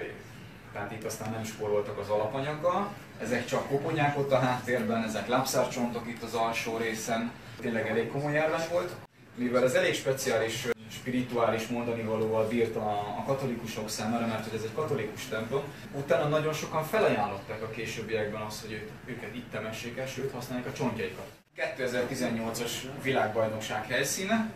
tehát 0.73 0.93
itt 0.93 1.05
aztán 1.05 1.31
nem 1.31 1.45
spóroltak 1.45 1.99
az 1.99 2.09
alapanyaggal. 2.09 2.88
Ezek 3.21 3.47
csak 3.47 3.69
koponyák 3.69 4.19
ott 4.19 4.33
a 4.33 4.38
háttérben, 4.38 5.03
ezek 5.03 5.29
lábszárcsontok 5.29 6.09
itt 6.09 6.23
az 6.23 6.35
alsó 6.35 6.77
részen. 6.77 7.33
Tényleg 7.61 7.88
elég 7.88 8.11
komoly 8.11 8.33
járvány 8.33 8.67
volt. 8.71 8.93
Mivel 9.35 9.65
ez 9.65 9.75
elég 9.75 9.95
speciális, 9.95 10.67
spirituális 11.00 11.67
mondani 11.67 12.02
valóval 12.02 12.49
bírt 12.49 12.76
a, 12.76 12.90
a 13.19 13.23
katolikusok 13.26 13.88
számára, 13.88 14.26
mert 14.26 14.45
hogy 14.45 14.59
ez 14.59 14.62
egy 14.62 14.75
katolikus 14.75 15.28
templom, 15.28 15.62
utána 15.93 16.28
nagyon 16.28 16.52
sokan 16.52 16.85
felajánlották 16.85 17.62
a 17.62 17.71
későbbiekben 17.71 18.40
azt, 18.40 18.61
hogy 18.61 18.73
őt, 18.73 18.90
őket 19.05 19.35
itt 19.35 19.50
temessék 19.50 19.99
el, 19.99 20.07
sőt 20.07 20.33
használják 20.33 20.67
a 20.67 20.73
csontjaikat. 20.73 21.26
2018-as 21.57 22.71
világbajnokság 23.02 23.87
helyszíne, 23.87 24.50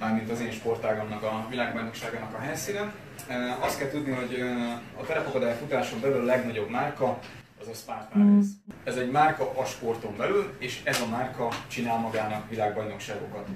mármint 0.00 0.30
az 0.30 0.40
én 0.40 0.50
sportágamnak 0.50 1.22
a 1.22 1.46
világbajnokságának 1.50 2.34
a 2.34 2.38
helyszíne. 2.38 2.92
Azt 3.60 3.78
kell 3.78 3.88
tudni, 3.88 4.12
hogy 4.12 4.40
a 5.00 5.04
terepakadály 5.06 5.56
futáson 5.56 6.00
belül 6.00 6.20
a 6.20 6.24
legnagyobb 6.24 6.70
márka 6.70 7.18
az 7.64 7.70
a 7.70 7.80
Spartan 7.80 8.36
Race. 8.36 8.50
Ez 8.84 8.96
egy 8.96 9.10
márka 9.10 9.50
a 9.60 9.64
sporton 9.64 10.16
belül, 10.16 10.54
és 10.58 10.80
ez 10.84 11.00
a 11.00 11.06
márka 11.06 11.48
csinál 11.68 11.98
magának 11.98 12.48
világbajnokságokat. 12.48 13.46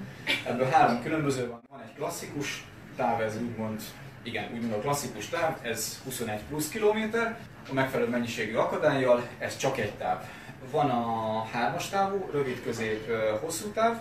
Ebből 0.47 0.65
három 0.65 1.03
különböző 1.03 1.47
van. 1.47 1.61
Van 1.69 1.81
egy 1.81 1.93
klasszikus 1.95 2.65
táv, 2.95 3.21
ez 3.21 3.37
úgymond, 3.41 3.81
igen, 4.23 4.51
úgymond 4.53 4.73
a 4.73 4.79
klasszikus 4.79 5.29
táv, 5.29 5.57
ez 5.61 6.01
21 6.03 6.39
plusz 6.49 6.69
kilométer, 6.69 7.39
a 7.69 7.73
megfelelő 7.73 8.09
mennyiségű 8.09 8.55
akadályjal, 8.55 9.27
ez 9.39 9.57
csak 9.57 9.77
egy 9.77 9.93
táv. 9.93 10.23
Van 10.71 10.89
a 10.89 11.43
hármas 11.51 11.89
távú, 11.89 12.29
rövid, 12.31 12.63
közép, 12.63 13.11
hosszú 13.41 13.67
táv, 13.67 13.97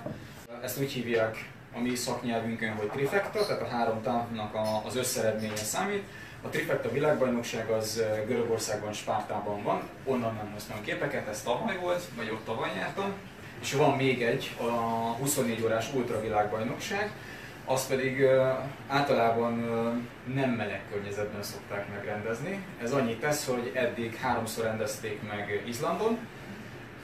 ezt 0.63 0.81
úgy 0.81 0.93
hívják 0.93 1.51
a 1.75 1.79
mi 1.79 1.95
szaknyelvünkön, 1.95 2.73
hogy 2.73 2.89
trifecta, 2.89 3.47
tehát 3.47 3.63
a 3.63 3.69
három 3.69 4.03
távnak 4.03 4.57
az 4.87 4.97
összeredménye 4.97 5.57
számít. 5.57 6.03
A 6.43 6.49
trifecta 6.49 6.91
világbajnokság 6.91 7.71
az 7.71 8.03
Görögországban, 8.27 8.93
Spártában 8.93 9.63
van, 9.63 9.83
onnan 10.05 10.35
nem 10.35 10.51
hoztam 10.53 10.83
képeket, 10.85 11.29
ez 11.29 11.43
tavaly 11.43 11.77
volt, 11.81 12.03
vagy 12.17 12.31
ott 12.31 12.45
tavaly 12.45 12.71
jártam. 12.77 13.13
És 13.61 13.73
van 13.73 13.97
még 13.97 14.23
egy, 14.23 14.57
a 14.61 14.71
24 15.19 15.63
órás 15.63 15.93
ultra 15.95 16.21
világbajnokság, 16.21 17.13
az 17.65 17.87
pedig 17.87 18.27
általában 18.89 19.59
nem 20.35 20.51
meleg 20.51 20.81
környezetben 20.93 21.43
szokták 21.43 21.89
megrendezni. 21.89 22.65
Ez 22.83 22.93
annyit 22.93 23.21
tesz, 23.21 23.47
hogy 23.47 23.71
eddig 23.75 24.15
háromszor 24.15 24.65
rendezték 24.65 25.23
meg 25.29 25.63
Izlandon, 25.67 26.19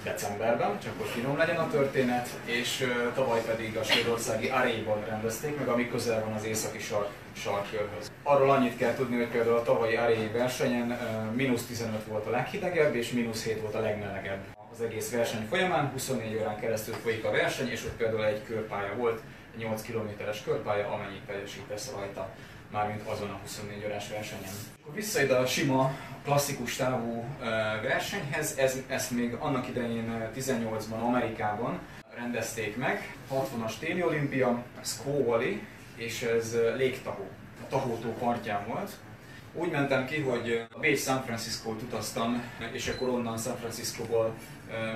decemberben, 0.04 0.78
csak 0.82 0.92
hogy 0.98 1.08
finom 1.08 1.36
legyen 1.36 1.56
a 1.56 1.70
történet, 1.70 2.28
és 2.44 2.86
tavaly 3.14 3.40
pedig 3.46 3.76
a 3.76 3.82
svédországi 3.82 4.48
Aréban 4.48 5.04
rendezték 5.08 5.58
meg, 5.58 5.68
ami 5.68 5.88
közel 5.88 6.24
van 6.24 6.32
az 6.32 6.44
északi 6.44 6.78
sark, 6.78 7.08
sarkkörhöz. 7.32 8.10
Arról 8.22 8.50
annyit 8.50 8.76
kell 8.76 8.94
tudni, 8.94 9.16
hogy 9.16 9.28
például 9.28 9.56
a 9.56 9.62
tavalyi 9.62 9.96
Aré 9.96 10.30
versenyen 10.32 10.98
mínusz 11.34 11.66
15 11.66 12.04
volt 12.04 12.26
a 12.26 12.30
leghidegebb, 12.30 12.94
és 12.94 13.10
mínusz 13.12 13.44
7 13.44 13.60
volt 13.60 13.74
a 13.74 13.80
legmelegebb. 13.80 14.53
Az 14.74 14.80
egész 14.80 15.10
verseny 15.10 15.46
folyamán 15.46 15.90
24 15.90 16.36
órán 16.36 16.60
keresztül 16.60 16.94
folyik 16.94 17.24
a 17.24 17.30
verseny, 17.30 17.68
és 17.68 17.84
ott 17.84 17.96
például 17.96 18.24
egy 18.24 18.44
körpálya 18.44 18.94
volt, 18.94 19.20
8 19.56 19.82
kilométeres 19.82 20.42
körpálya, 20.42 20.88
amennyit 20.88 21.24
teljesítesz 21.26 21.90
rajta 21.90 22.28
mármint 22.70 23.02
azon 23.06 23.30
a 23.30 23.38
24 23.42 23.84
órás 23.84 24.08
versenyen. 24.08 24.52
Akkor 24.80 24.94
vissza 24.94 25.22
ide 25.22 25.34
a 25.34 25.46
sima, 25.46 25.94
klasszikus 26.24 26.76
távú 26.76 27.24
versenyhez, 27.82 28.58
ez, 28.58 28.78
ezt 28.88 29.10
még 29.10 29.34
annak 29.34 29.68
idején 29.68 30.30
18-ban 30.36 31.02
Amerikában 31.02 31.78
rendezték 32.16 32.76
meg, 32.76 33.16
60-as 33.32 33.72
téli 33.78 34.02
olimpia, 34.02 34.62
Squaw 34.82 35.42
és 35.96 36.22
ez 36.22 36.56
légtahó, 36.76 37.28
a 37.62 37.68
tahótó 37.68 38.12
partján 38.12 38.66
volt. 38.66 38.90
Úgy 39.52 39.70
mentem 39.70 40.06
ki, 40.06 40.20
hogy 40.20 40.66
a 40.72 40.78
Bécs 40.78 41.00
San 41.00 41.22
Francisco-t 41.22 41.82
utaztam, 41.82 42.42
és 42.72 42.88
akkor 42.88 43.08
onnan 43.08 43.38
San 43.38 43.56
Francisco-ból 43.56 44.34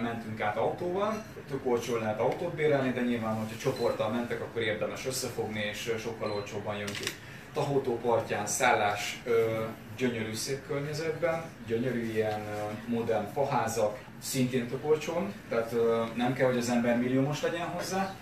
mentünk 0.03 0.41
át 0.41 0.57
autóval. 0.57 1.25
Tök 1.49 1.67
olcsó 1.67 1.97
lehet 1.97 2.21
autót 2.21 2.55
bérelni, 2.55 2.93
de 2.93 3.01
nyilván, 3.01 3.35
hogyha 3.35 3.59
csoporttal 3.59 4.11
mentek, 4.11 4.41
akkor 4.41 4.63
érdemes 4.63 5.07
összefogni, 5.07 5.61
és 5.61 5.95
sokkal 5.99 6.33
olcsóbban 6.33 6.77
jön 6.77 6.87
ki. 6.87 7.05
Tahótó 7.53 7.99
partján 7.99 8.47
szállás 8.47 9.21
ö, 9.25 9.63
gyönyörű 9.97 10.35
szép 10.35 10.67
környezetben, 10.67 11.43
gyönyörű 11.67 12.13
ilyen 12.13 12.41
modern 12.87 13.33
faházak, 13.33 13.99
szintén 14.23 14.69
tök 14.69 14.85
olcsón, 14.89 15.33
tehát 15.49 15.75
nem 16.15 16.35
kell, 16.35 16.47
hogy 16.47 16.57
az 16.57 16.71
ember 16.71 16.99
milliómos 16.99 17.43
legyen 17.43 17.67
hozzá, 17.67 18.15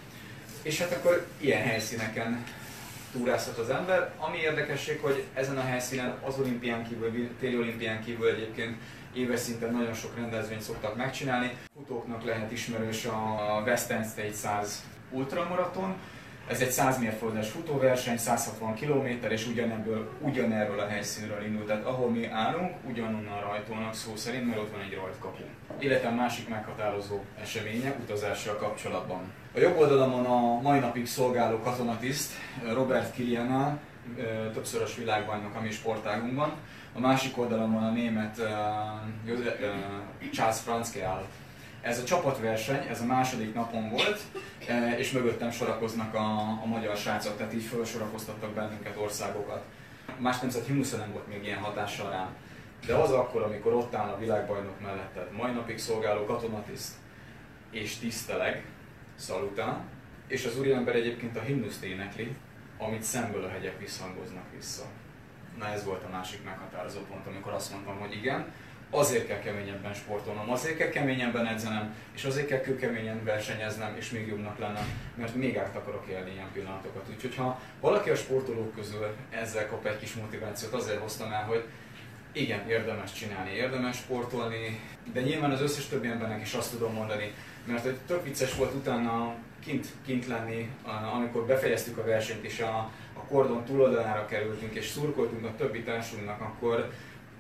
és 0.63 0.81
hát 0.81 0.93
akkor 0.93 1.27
ilyen 1.41 1.63
helyszíneken 1.63 2.45
túrázhat 3.13 3.59
az 3.59 3.71
ember. 3.71 4.13
Ami 4.19 4.39
érdekesség, 4.39 5.01
hogy 5.01 5.25
ezen 5.35 5.57
a 5.57 5.61
helyszínen 5.61 6.15
az 6.27 6.39
olimpián 6.39 6.89
kívül, 6.89 7.29
téli 7.41 7.57
olimpián 7.57 8.05
kívül 8.05 8.29
egyébként 8.29 8.77
éves 9.17 9.41
szinten 9.41 9.73
nagyon 9.73 9.95
sok 9.95 10.17
rendezvényt 10.17 10.61
szoktak 10.61 10.97
megcsinálni. 10.97 11.57
Futóknak 11.75 12.25
lehet 12.25 12.53
ismerős 12.53 13.05
a 13.05 13.63
Western 13.65 14.05
State 14.05 14.33
100 14.33 14.85
ultramaraton, 15.11 15.95
ez 16.49 16.61
egy 16.61 16.71
100 16.71 16.99
mérföldes 16.99 17.51
futóverseny, 17.51 18.17
160 18.17 18.75
km, 18.75 19.27
és 19.29 19.47
ugyanebből, 19.47 20.09
ugyanerről 20.21 20.81
a 20.81 20.87
helyszínről 20.87 21.45
indult. 21.45 21.67
Tehát 21.67 21.85
ahol 21.85 22.11
mi 22.11 22.27
állunk, 22.27 22.75
ugyanonnan 22.89 23.41
rajtolnak 23.41 23.95
szó 23.95 24.17
szerint, 24.17 24.47
mert 24.47 24.59
ott 24.59 24.71
van 24.71 24.81
egy 24.81 24.95
rajtkapu. 24.95 25.43
Életem 25.79 26.15
másik 26.15 26.49
meghatározó 26.49 27.21
eseménye 27.41 27.97
utazással 28.01 28.57
kapcsolatban. 28.57 29.33
A 29.55 29.59
jobb 29.59 29.77
oldalamon 29.79 30.25
a 30.25 30.61
mai 30.61 30.79
napig 30.79 31.07
szolgáló 31.07 31.59
katonatiszt 31.59 32.33
Robert 32.73 33.15
Kiliana, 33.15 33.79
többszörös 34.53 34.97
világbajnok 34.97 35.55
a 35.55 35.61
mi 35.61 35.71
sportágunkban. 35.71 36.53
A 36.97 37.01
másik 37.01 37.39
oldalamon 37.39 37.83
a 37.83 37.91
német 37.91 38.37
Charles 40.33 40.61
Franzke 40.61 41.07
áll 41.07 41.25
ez 41.81 41.99
a 41.99 42.05
csapatverseny, 42.05 42.87
ez 42.89 43.01
a 43.01 43.05
második 43.05 43.55
napon 43.55 43.89
volt, 43.89 44.21
e, 44.67 44.99
és 44.99 45.11
mögöttem 45.11 45.51
sorakoznak 45.51 46.15
a, 46.15 46.39
a 46.63 46.67
magyar 46.67 46.97
srácok, 46.97 47.37
tehát 47.37 47.55
így 47.55 47.63
felsorakoztattak 47.63 48.51
bennünket 48.51 48.97
országokat. 48.97 49.65
Más 50.19 50.39
nemzet 50.41 50.67
himnusza 50.67 50.97
nem 50.97 51.13
volt 51.13 51.29
még 51.29 51.45
ilyen 51.45 51.59
hatással 51.59 52.11
rám. 52.11 52.29
De 52.87 52.95
az 52.95 53.11
akkor, 53.11 53.43
amikor 53.43 53.73
ott 53.73 53.95
áll 53.95 54.09
a 54.09 54.19
világbajnok 54.19 54.81
melletted, 54.81 55.33
mai 55.33 55.53
napig 55.53 55.79
szolgáló 55.79 56.25
katonatiszt, 56.25 56.95
és 57.71 57.97
tiszteleg, 57.97 58.65
szalutál, 59.15 59.85
és 60.27 60.45
az 60.45 60.59
úriember 60.59 60.95
egyébként 60.95 61.37
a 61.37 61.41
himnuszt 61.41 61.83
énekli, 61.83 62.37
amit 62.79 63.03
szemből 63.03 63.45
a 63.45 63.49
hegyek 63.49 63.79
visszhangoznak 63.79 64.45
vissza. 64.57 64.85
Na 65.59 65.69
ez 65.69 65.85
volt 65.85 66.03
a 66.03 66.09
másik 66.13 66.45
meghatározó 66.45 67.01
pont, 67.01 67.27
amikor 67.27 67.53
azt 67.53 67.73
mondtam, 67.73 67.99
hogy 67.99 68.15
igen, 68.15 68.53
azért 68.91 69.27
kell 69.27 69.39
keményebben 69.39 69.95
sportolnom, 69.95 70.51
azért 70.51 70.77
kell 70.77 70.89
keményebben 70.89 71.47
edzenem, 71.47 71.95
és 72.15 72.25
azért 72.25 72.47
kell 72.47 72.61
kőkeményen 72.61 73.25
versenyeznem, 73.25 73.97
és 73.97 74.11
még 74.11 74.27
jobbnak 74.27 74.59
lennem, 74.59 74.85
mert 75.15 75.35
még 75.35 75.57
át 75.59 75.77
akarok 75.77 76.07
élni 76.07 76.31
ilyen 76.33 76.53
pillanatokat. 76.53 77.07
Úgyhogy 77.15 77.35
ha 77.35 77.61
valaki 77.81 78.11
a 78.11 78.17
sportolók 78.17 78.75
közül 78.75 79.17
ezzel 79.31 79.69
kap 79.69 79.87
egy 79.87 79.99
kis 79.99 80.15
motivációt, 80.15 80.73
azért 80.73 81.01
hoztam 81.01 81.33
el, 81.33 81.45
hogy 81.45 81.65
igen, 82.33 82.69
érdemes 82.69 83.13
csinálni, 83.13 83.51
érdemes 83.51 83.97
sportolni, 83.97 84.81
de 85.13 85.21
nyilván 85.21 85.51
az 85.51 85.61
összes 85.61 85.87
többi 85.87 86.09
embernek 86.09 86.43
is 86.43 86.55
azt 86.55 86.71
tudom 86.71 86.93
mondani, 86.93 87.35
mert 87.65 87.83
hogy 87.83 87.97
tök 88.07 88.25
vicces 88.25 88.55
volt 88.55 88.75
utána 88.75 89.35
kint, 89.67 89.87
kint 90.07 90.27
lenni, 90.27 90.71
amikor 91.15 91.47
befejeztük 91.47 91.99
a 91.99 92.05
versenyt, 92.05 92.45
és 92.45 92.61
a, 92.61 92.91
a 93.13 93.21
kordon 93.29 93.65
túloldalára 93.65 94.27
kerültünk, 94.27 94.75
és 94.75 94.87
szurkoltunk 94.87 95.45
a 95.45 95.55
többi 95.57 95.83
társunknak, 95.83 96.41
akkor 96.41 96.93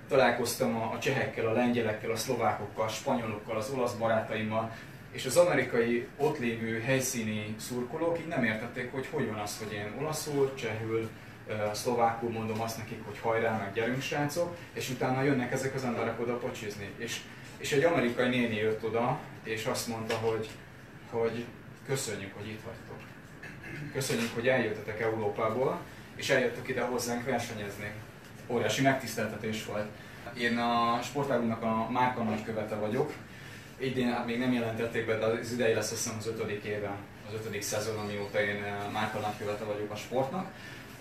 találkoztam 0.08 0.76
a, 0.76 0.92
a 0.92 0.98
csehekkel, 0.98 1.46
a 1.46 1.52
lengyelekkel, 1.52 2.10
a 2.10 2.16
szlovákokkal, 2.16 2.84
a 2.84 2.88
spanyolokkal, 2.88 3.56
az 3.56 3.70
olasz 3.70 3.94
barátaimmal, 3.94 4.72
és 5.10 5.26
az 5.26 5.36
amerikai 5.36 6.06
ott 6.16 6.38
lévő 6.38 6.80
helyszíni 6.80 7.54
szurkolók 7.58 8.18
így 8.18 8.26
nem 8.26 8.44
értették, 8.44 8.92
hogy 8.92 9.06
hogy 9.10 9.26
van 9.26 9.38
az, 9.38 9.58
hogy 9.58 9.72
én 9.72 9.92
olaszul, 10.00 10.54
csehül, 10.54 11.08
szlovákul 11.72 12.30
mondom 12.30 12.60
azt 12.60 12.78
nekik, 12.78 13.04
hogy 13.04 13.18
hajrá, 13.18 13.56
meg 13.56 13.72
gyerünk 13.72 14.02
srácok, 14.02 14.56
és 14.72 14.90
utána 14.90 15.22
jönnek 15.22 15.52
ezek 15.52 15.74
az 15.74 15.84
emberek 15.84 16.20
oda 16.20 16.36
pocsizni. 16.36 16.90
És, 16.96 17.20
és 17.58 17.72
egy 17.72 17.84
amerikai 17.84 18.28
néni 18.28 18.56
jött 18.56 18.84
oda, 18.84 19.18
és 19.42 19.66
azt 19.66 19.88
mondta, 19.88 20.14
hogy, 20.14 20.48
hogy 21.10 21.44
köszönjük, 21.86 22.34
hogy 22.34 22.48
itt 22.48 22.62
vagytok. 22.62 23.00
Köszönjük, 23.92 24.34
hogy 24.34 24.48
eljöttetek 24.48 25.00
Európából, 25.00 25.80
és 26.16 26.30
eljöttek 26.30 26.68
ide 26.68 26.82
hozzánk 26.82 27.24
versenyezni 27.24 27.92
óriási 28.46 28.82
megtiszteltetés 28.82 29.64
volt. 29.64 29.86
Én 30.38 30.58
a 30.58 31.00
sportágunknak 31.02 31.62
a 31.62 31.90
márka 31.90 32.22
nagykövete 32.22 32.74
vagyok, 32.74 33.12
idén 33.78 34.12
hát 34.12 34.26
még 34.26 34.38
nem 34.38 34.52
jelentették 34.52 35.06
be, 35.06 35.18
de 35.18 35.24
az 35.24 35.52
idei 35.52 35.74
lesz 35.74 35.92
azt 35.92 36.02
hiszem 36.02 36.18
az 36.18 36.26
ötödik 36.26 36.64
éve, 36.64 36.96
az 37.28 37.34
ötödik 37.34 37.62
szezon, 37.62 37.98
amióta 37.98 38.40
én 38.40 38.64
Márka 38.92 39.18
nagykövete 39.18 39.64
vagyok 39.64 39.90
a 39.90 39.96
sportnak. 39.96 40.50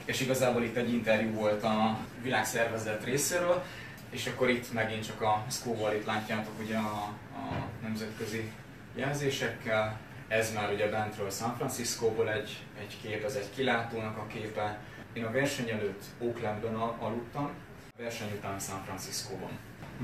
És 0.05 0.21
igazából 0.21 0.63
itt 0.63 0.75
egy 0.75 0.93
interjú 0.93 1.31
volt 1.31 1.63
a 1.63 1.97
világszervezet 2.21 3.03
részéről, 3.03 3.63
és 4.09 4.27
akkor 4.27 4.49
itt 4.49 4.73
megint 4.73 5.05
csak 5.05 5.21
a 5.21 5.45
Scoville 5.49 5.95
itt 5.95 6.05
látjátok 6.05 6.53
ugye 6.63 6.77
a, 6.77 7.13
a 7.33 7.67
nemzetközi 7.81 8.51
jelzésekkel. 8.95 9.99
Ez 10.27 10.53
már 10.53 10.71
ugye 10.73 10.89
bentről 10.89 11.29
San 11.29 11.55
Franciscóból 11.55 12.31
egy, 12.31 12.63
egy 12.79 12.97
kép, 13.01 13.23
ez 13.23 13.35
egy 13.35 13.49
kilátónak 13.55 14.17
a 14.17 14.27
képe. 14.27 14.79
Én 15.13 15.25
a 15.25 15.31
verseny 15.31 15.69
előtt 15.69 16.03
Oaklandben 16.19 16.75
aludtam, 16.75 17.49
a 17.97 18.01
verseny 18.01 18.31
után 18.37 18.59
San 18.59 18.83
Franciscóban. 18.85 19.49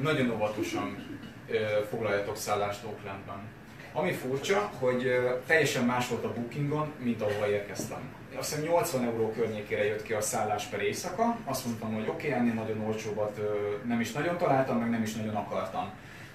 Nagyon 0.01 0.32
óvatosan 0.32 1.06
foglaljatok 1.90 2.38
szállást 2.38 2.84
Oaklandben. 2.84 3.40
Ami 3.94 4.12
furcsa, 4.12 4.72
hogy 4.80 5.12
teljesen 5.46 5.86
más 5.86 6.08
volt 6.08 6.24
a 6.24 6.34
bookingon, 6.34 6.94
mint 6.98 7.22
ahova 7.22 7.50
érkeztem. 7.50 8.13
Azt 8.38 8.50
hiszem 8.50 8.63
80 8.66 9.04
euró 9.04 9.32
környékére 9.32 9.86
jött 9.86 10.04
ki 10.04 10.13
a 10.13 10.22
szállás 10.22 10.66
per 10.66 10.82
éjszaka. 10.82 11.38
Azt 11.46 11.66
mondtam, 11.66 11.94
hogy 11.94 12.08
oké, 12.08 12.28
okay, 12.28 12.40
ennél 12.40 12.54
nagyon 12.54 12.86
olcsóbbat 12.86 13.40
nem 13.88 14.00
is 14.00 14.12
nagyon 14.12 14.38
találtam, 14.38 14.78
meg 14.78 14.90
nem 14.90 15.01
is 15.01 15.13
nagyon 15.13 15.36
akartam. 15.36 15.92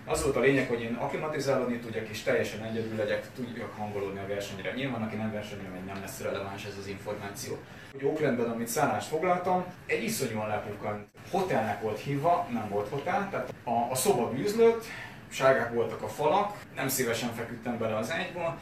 Az 0.08 0.22
volt 0.22 0.36
a 0.36 0.40
lényeg, 0.40 0.68
hogy 0.68 0.80
én 0.80 0.94
aklimatizálódni 0.94 1.78
tudjak 1.78 2.08
és 2.08 2.22
teljesen 2.22 2.62
egyedül 2.62 2.96
legyek, 2.96 3.26
tudjak 3.34 3.72
hangolódni 3.76 4.18
a 4.18 4.26
versenyre. 4.26 4.72
Nyilván, 4.72 5.02
aki 5.02 5.16
nem 5.16 5.32
versenyre 5.32 5.68
megy, 5.68 5.84
nem 5.84 6.00
lesz 6.00 6.20
releváns 6.20 6.64
ez 6.64 6.74
az 6.80 6.86
információ. 6.86 7.58
Hogy 7.92 8.04
Oaklandben, 8.04 8.50
amit 8.50 8.68
szállást 8.68 9.08
foglaltam, 9.08 9.64
egy 9.86 10.02
iszonyúan 10.02 10.48
lepukkant 10.48 11.06
hotelnek 11.30 11.80
volt 11.80 11.98
hívva, 11.98 12.48
nem 12.52 12.68
volt 12.68 12.88
hotel, 12.88 13.28
tehát 13.30 13.54
a, 13.64 13.90
a 13.90 13.94
szoba 13.94 14.30
bűzlött, 14.30 14.84
sárgák 15.28 15.72
voltak 15.72 16.02
a 16.02 16.08
falak, 16.08 16.56
nem 16.74 16.88
szívesen 16.88 17.34
feküdtem 17.34 17.78
bele 17.78 17.96
az 17.96 18.12
ágyba, 18.12 18.58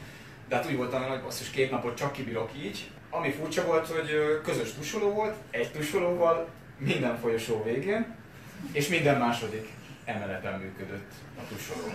de 0.48 0.56
hát 0.56 0.66
úgy 0.66 0.76
voltam, 0.76 1.02
hogy 1.02 1.22
basszus 1.22 1.50
két 1.50 1.70
napot 1.70 1.96
csak 1.96 2.12
kibírok 2.12 2.50
így. 2.56 2.90
Ami 3.10 3.30
furcsa 3.30 3.66
volt, 3.66 3.86
hogy 3.86 4.40
közös 4.42 4.72
tusoló 4.72 5.10
volt, 5.10 5.36
egy 5.50 5.72
tusolóval, 5.72 6.48
minden 6.78 7.18
folyosó 7.18 7.62
végén, 7.62 8.14
és 8.72 8.88
minden 8.88 9.18
második 9.18 9.68
emeleten 10.04 10.60
működött 10.60 11.12
a 11.38 11.40
tusoló. 11.48 11.86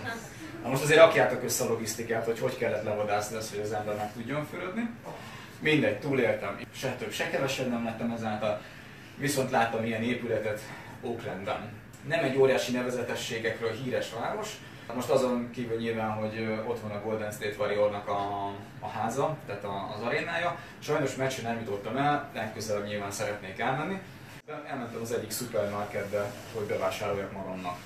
Na 0.62 0.68
most 0.68 0.82
azért 0.82 0.98
rakjátok 0.98 1.42
össze 1.42 1.64
a 1.64 1.68
logisztikát, 1.68 2.24
hogy 2.24 2.38
hogy 2.38 2.56
kellett 2.56 2.84
levadászni 2.84 3.36
azt, 3.36 3.50
hogy 3.50 3.60
az 3.60 3.72
ember 3.72 3.96
meg 3.96 4.12
tudjon 4.12 4.46
fürödni. 4.46 4.90
Mindegy, 5.60 5.98
túléltem, 5.98 6.60
se 6.74 6.94
több, 6.98 7.12
se 7.12 7.30
kevesebb 7.30 7.68
nem 7.68 7.84
lettem 7.84 8.10
ezáltal, 8.10 8.60
viszont 9.16 9.50
láttam 9.50 9.84
ilyen 9.84 10.02
épületet 10.02 10.60
Oaklandben. 11.02 11.72
Nem 12.08 12.24
egy 12.24 12.36
óriási 12.36 12.72
nevezetességekről 12.72 13.72
híres 13.72 14.12
város, 14.20 14.56
most 14.94 15.08
azon 15.08 15.50
kívül 15.50 15.76
nyilván, 15.76 16.10
hogy 16.10 16.58
ott 16.66 16.80
van 16.80 16.90
a 16.90 17.02
Golden 17.02 17.32
State 17.32 17.54
Warriornak 17.58 18.08
a, 18.08 18.46
a 18.80 18.88
háza, 18.88 19.36
tehát 19.46 19.64
az 19.96 20.02
arénája. 20.02 20.58
Sajnos 20.78 21.14
meccsen 21.14 21.44
nem 21.44 21.58
jutottam 21.58 21.96
el, 21.96 22.30
legközelebb 22.34 22.86
nyilván 22.86 23.10
szeretnék 23.10 23.58
elmenni. 23.58 24.00
Elmentem 24.66 25.00
az 25.00 25.12
egyik 25.12 25.30
szupermarketbe, 25.30 26.32
hogy 26.54 26.64
bevásároljak 26.64 27.32
magamnak. 27.32 27.78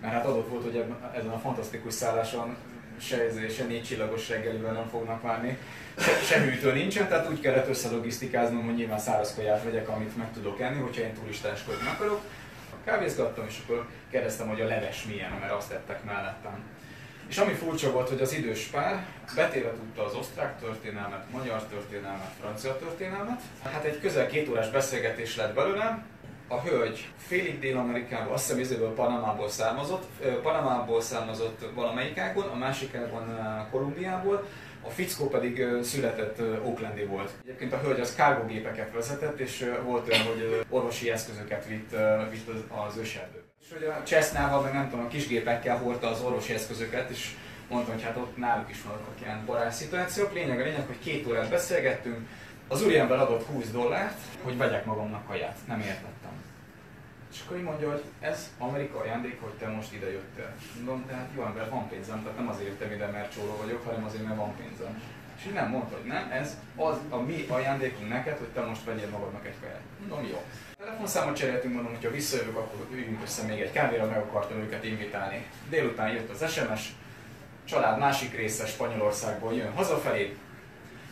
Mert 0.00 0.12
hát 0.12 0.26
adott 0.26 0.48
volt, 0.48 0.62
hogy 0.62 0.84
ezen 1.16 1.30
a 1.30 1.38
fantasztikus 1.38 1.94
szálláson 1.94 2.56
se, 3.00 3.48
se 3.48 3.64
négy 3.64 3.84
csillagos 3.84 4.28
reggelivel 4.28 4.72
nem 4.72 4.88
fognak 4.88 5.22
várni, 5.22 5.58
se, 5.98 6.12
se 6.12 6.40
hűtő 6.40 6.72
nincsen, 6.72 7.08
tehát 7.08 7.30
úgy 7.30 7.40
kellett 7.40 7.68
összelogisztikáznom, 7.68 8.64
hogy 8.64 8.74
nyilván 8.74 8.98
száraz 8.98 9.34
kaját 9.34 9.64
vegyek, 9.64 9.88
amit 9.88 10.16
meg 10.16 10.32
tudok 10.32 10.60
enni, 10.60 10.80
hogyha 10.80 11.02
én 11.02 11.14
turistáskodni 11.14 11.88
akarok. 11.94 12.20
Kávézgattam, 12.84 13.46
és 13.48 13.58
akkor 13.64 13.88
kérdeztem, 14.10 14.48
hogy 14.48 14.60
a 14.60 14.66
leves 14.66 15.04
milyen, 15.04 15.30
mert 15.40 15.52
azt 15.52 15.68
tettek 15.68 16.04
mellettem. 16.04 16.62
És 17.28 17.38
ami 17.38 17.52
furcsa 17.52 17.92
volt, 17.92 18.08
hogy 18.08 18.20
az 18.20 18.32
idős 18.32 18.64
pár 18.64 19.06
betéve 19.34 19.70
tudta 19.70 20.04
az 20.04 20.14
osztrák 20.14 20.60
történelmet, 20.60 21.30
magyar 21.30 21.64
történelmet, 21.64 22.30
francia 22.40 22.76
történelmet. 22.76 23.40
Hát 23.62 23.84
egy 23.84 24.00
közel 24.00 24.26
két 24.26 24.48
órás 24.48 24.70
beszélgetés 24.70 25.36
lett 25.36 25.54
belőlem, 25.54 26.04
a 26.48 26.60
hölgy 26.60 27.08
félig 27.16 27.58
Dél-Amerikából, 27.58 28.32
azt 28.32 28.46
hiszem 28.46 28.60
izéből 28.60 28.94
Panamából 28.94 29.48
származott, 29.48 30.04
Panamából 30.42 31.00
származott 31.00 31.64
valamelyik 31.74 32.18
ágon, 32.18 32.48
a 32.48 32.54
másik 32.54 32.94
ágon 32.94 33.38
Kolumbiából, 33.70 34.46
a 34.86 34.90
fickó 34.90 35.28
pedig 35.28 35.66
született 35.82 36.40
Oaklandi 36.64 37.04
volt. 37.04 37.30
Egyébként 37.42 37.72
a 37.72 37.78
hölgy 37.78 38.00
az 38.00 38.14
kárgógépeket 38.14 38.92
vezetett, 38.92 39.38
és 39.38 39.72
volt 39.84 40.08
olyan, 40.08 40.22
hogy 40.22 40.64
orvosi 40.68 41.10
eszközöket 41.10 41.66
vitt, 41.66 41.90
vitt 42.30 42.48
az, 42.48 42.64
az. 42.86 42.98
És 42.98 43.18
hogy 43.72 43.84
a 43.84 44.02
Csesznával, 44.04 44.62
meg 44.62 44.72
nem 44.72 44.90
tudom, 44.90 45.04
a 45.04 45.08
kisgépekkel 45.08 45.78
hordta 45.78 46.08
az 46.08 46.22
orvosi 46.22 46.54
eszközöket, 46.54 47.10
és 47.10 47.34
mondtam, 47.68 47.94
hogy 47.94 48.02
hát 48.02 48.16
ott 48.16 48.36
náluk 48.36 48.70
is 48.70 48.82
vannak 48.82 49.20
ilyen 49.22 49.42
barát 49.46 49.72
szituációk. 49.72 50.32
Lényeg 50.32 50.60
a 50.60 50.62
lényeg, 50.62 50.86
hogy 50.86 50.98
két 50.98 51.26
órát 51.26 51.50
beszélgettünk, 51.50 52.28
az 52.68 52.82
úriember 52.82 53.18
adott 53.18 53.46
20 53.46 53.70
dollárt, 53.70 54.18
hogy 54.42 54.56
vegyek 54.56 54.84
magamnak 54.84 55.26
kaját. 55.26 55.56
Nem 55.66 55.80
értettem. 55.80 56.32
És 57.32 57.40
akkor 57.44 57.56
így 57.56 57.62
mondja, 57.62 57.90
hogy 57.90 58.02
ez 58.20 58.50
Amerika 58.58 58.98
ajándék, 58.98 59.40
hogy 59.40 59.52
te 59.52 59.68
most 59.68 59.92
ide 59.92 60.10
jöttél. 60.10 60.52
Mondom, 60.76 61.06
tehát 61.06 61.28
jó 61.36 61.42
ember, 61.42 61.70
van 61.70 61.88
pénzem, 61.88 62.22
tehát 62.22 62.38
nem 62.38 62.48
azért 62.48 62.68
jöttem 62.68 62.92
ide, 62.92 63.06
mert 63.06 63.32
csóró 63.34 63.56
vagyok, 63.60 63.84
hanem 63.84 64.04
azért, 64.04 64.24
mert 64.24 64.36
van 64.36 64.56
pénzem. 64.56 65.02
És 65.38 65.46
így 65.46 65.52
nem 65.52 65.68
mondta, 65.68 65.96
hogy 65.96 66.06
nem, 66.06 66.30
ez 66.30 66.58
az 66.76 66.96
a 67.08 67.16
mi 67.16 67.46
ajándékunk 67.48 68.08
neked, 68.08 68.38
hogy 68.38 68.48
te 68.48 68.60
most 68.60 68.84
vegyél 68.84 69.08
magadnak 69.08 69.46
egy 69.46 69.60
kaját. 69.60 69.80
Mondom, 70.00 70.30
jó. 70.30 70.42
Telefonszámot 70.78 71.36
cseréltünk, 71.36 71.74
mondom, 71.74 71.94
hogy 71.94 72.04
ha 72.04 72.10
visszajövök, 72.10 72.56
akkor 72.56 72.86
üljünk 72.92 73.22
össze 73.22 73.42
még 73.42 73.60
egy 73.60 73.72
kávéra, 73.72 74.06
meg 74.06 74.18
akartam 74.18 74.58
őket 74.58 74.84
invitálni. 74.84 75.46
Délután 75.68 76.12
jött 76.12 76.30
az 76.30 76.52
SMS, 76.52 76.92
család 77.64 77.98
másik 77.98 78.36
része 78.36 78.66
Spanyolországból 78.66 79.54
jön 79.54 79.72
hazafelé, 79.72 80.36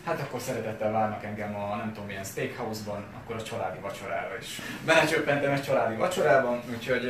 hát 0.06 0.20
akkor 0.20 0.40
szeretettel 0.40 0.92
várnak 0.92 1.24
engem 1.24 1.56
a 1.56 1.76
nem 1.76 1.92
tudom 1.92 2.06
milyen 2.06 2.24
steakhouse-ban, 2.24 3.04
akkor 3.16 3.36
a 3.36 3.42
családi 3.42 3.78
vacsorára 3.78 4.38
is. 4.40 4.60
Belecsöppentem 4.84 5.52
egy 5.52 5.62
családi 5.62 5.96
vacsorában, 5.96 6.62
úgyhogy 6.70 7.02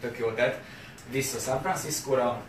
tök 0.00 0.18
jó 0.18 0.30
tett. 0.30 0.60
Vissza 1.10 1.38
San 1.38 1.60
Francisco-ra, 1.60 2.40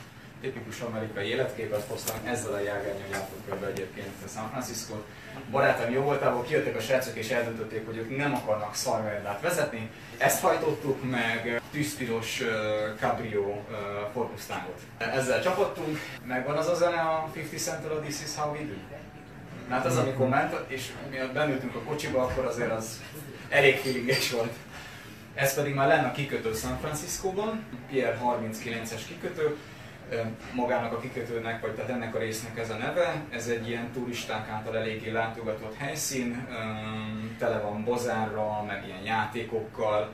tipikus 0.41 0.79
amerikai 0.79 1.27
életképet 1.27 1.85
hoztam, 1.87 2.15
ezzel 2.25 2.53
a 2.53 2.59
járgányon 2.59 3.09
jártunk 3.11 3.45
körbe 3.47 3.67
egyébként 3.67 4.07
a 4.25 4.27
San 4.27 4.49
Francisco-t. 4.49 5.03
Barátom 5.51 5.91
jó 5.91 6.01
voltából 6.01 6.43
kijöttek 6.43 6.75
a 6.75 6.79
srácok 6.79 7.15
és 7.15 7.29
eldöntötték, 7.29 7.85
hogy 7.85 7.97
ők 7.97 8.17
nem 8.17 8.33
akarnak 8.33 8.75
szarverdát 8.75 9.41
vezetni. 9.41 9.89
Ezt 10.17 10.41
hajtottuk 10.41 11.09
meg 11.09 11.61
tűzpiros 11.71 12.41
uh, 12.41 12.47
cabrio 12.99 13.41
uh, 13.41 13.59
forpusztángot. 14.13 14.79
Ezzel 14.97 15.41
csapottunk, 15.41 15.99
megvan 16.25 16.57
az 16.57 16.67
a 16.67 16.75
zene 16.75 16.99
a 16.99 17.29
50 17.35 17.59
Central 17.59 17.97
a 17.97 18.01
This 18.01 18.21
is 18.21 18.35
how 18.35 18.51
we 18.51 18.59
do. 18.59 19.04
Mert 19.69 19.85
az, 19.85 19.97
amikor 19.97 20.27
ment, 20.27 20.55
és 20.67 20.91
miatt 21.09 21.33
bennültünk 21.33 21.75
a 21.75 21.79
kocsiba, 21.79 22.21
akkor 22.21 22.45
azért 22.45 22.71
az 22.71 23.01
elég 23.49 23.77
feelinges 23.77 24.31
volt. 24.31 24.53
Ez 25.33 25.55
pedig 25.55 25.73
már 25.73 25.87
lenne 25.87 26.07
a 26.07 26.11
kikötő 26.11 26.53
San 26.53 26.77
Francisco-ban, 26.77 27.65
Pier 27.89 28.19
39-es 28.23 29.01
kikötő, 29.07 29.57
magának 30.53 30.93
a 30.93 30.99
kikötőnek, 30.99 31.61
vagy 31.61 31.75
tehát 31.75 31.89
ennek 31.89 32.15
a 32.15 32.19
résznek 32.19 32.59
ez 32.59 32.69
a 32.69 32.75
neve. 32.75 33.23
Ez 33.29 33.47
egy 33.47 33.67
ilyen 33.67 33.91
turisták 33.91 34.49
által 34.49 34.77
eléggé 34.77 35.09
látogatott 35.11 35.77
helyszín, 35.77 36.47
tele 37.39 37.59
van 37.59 37.83
bozárral, 37.83 38.63
meg 38.63 38.83
ilyen 38.85 39.03
játékokkal, 39.03 40.11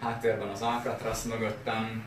háttérben 0.00 0.48
az 0.48 0.62
Alcatraz 0.62 1.24
mögöttem, 1.24 2.04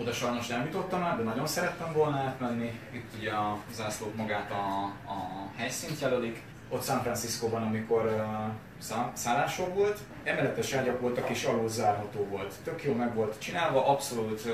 oda 0.00 0.12
sajnos 0.12 0.46
nem 0.46 0.64
jutottam 0.64 1.02
el, 1.02 1.16
de 1.16 1.22
nagyon 1.22 1.46
szerettem 1.46 1.92
volna 1.92 2.16
átmenni. 2.16 2.80
Itt 2.92 3.10
ugye 3.18 3.30
a 3.30 3.58
zászlók 3.72 4.16
magát 4.16 4.50
a, 4.50 4.84
a 5.10 5.48
helyszínt 5.56 6.00
jelölik. 6.00 6.42
Ott 6.68 6.84
San 6.84 7.02
Franciscóban, 7.02 7.62
amikor 7.62 8.04
uh, 8.04 8.92
szállások 9.12 9.74
volt, 9.74 9.98
emeletes 10.24 10.72
ágyak 10.72 11.00
voltak 11.00 11.28
és 11.28 11.44
alul 11.44 11.68
zárható 11.68 12.24
volt. 12.30 12.54
Tök 12.64 12.84
jó 12.84 12.94
meg 12.94 13.14
volt 13.14 13.38
csinálva, 13.38 13.86
abszolút 13.86 14.44
uh, 14.44 14.52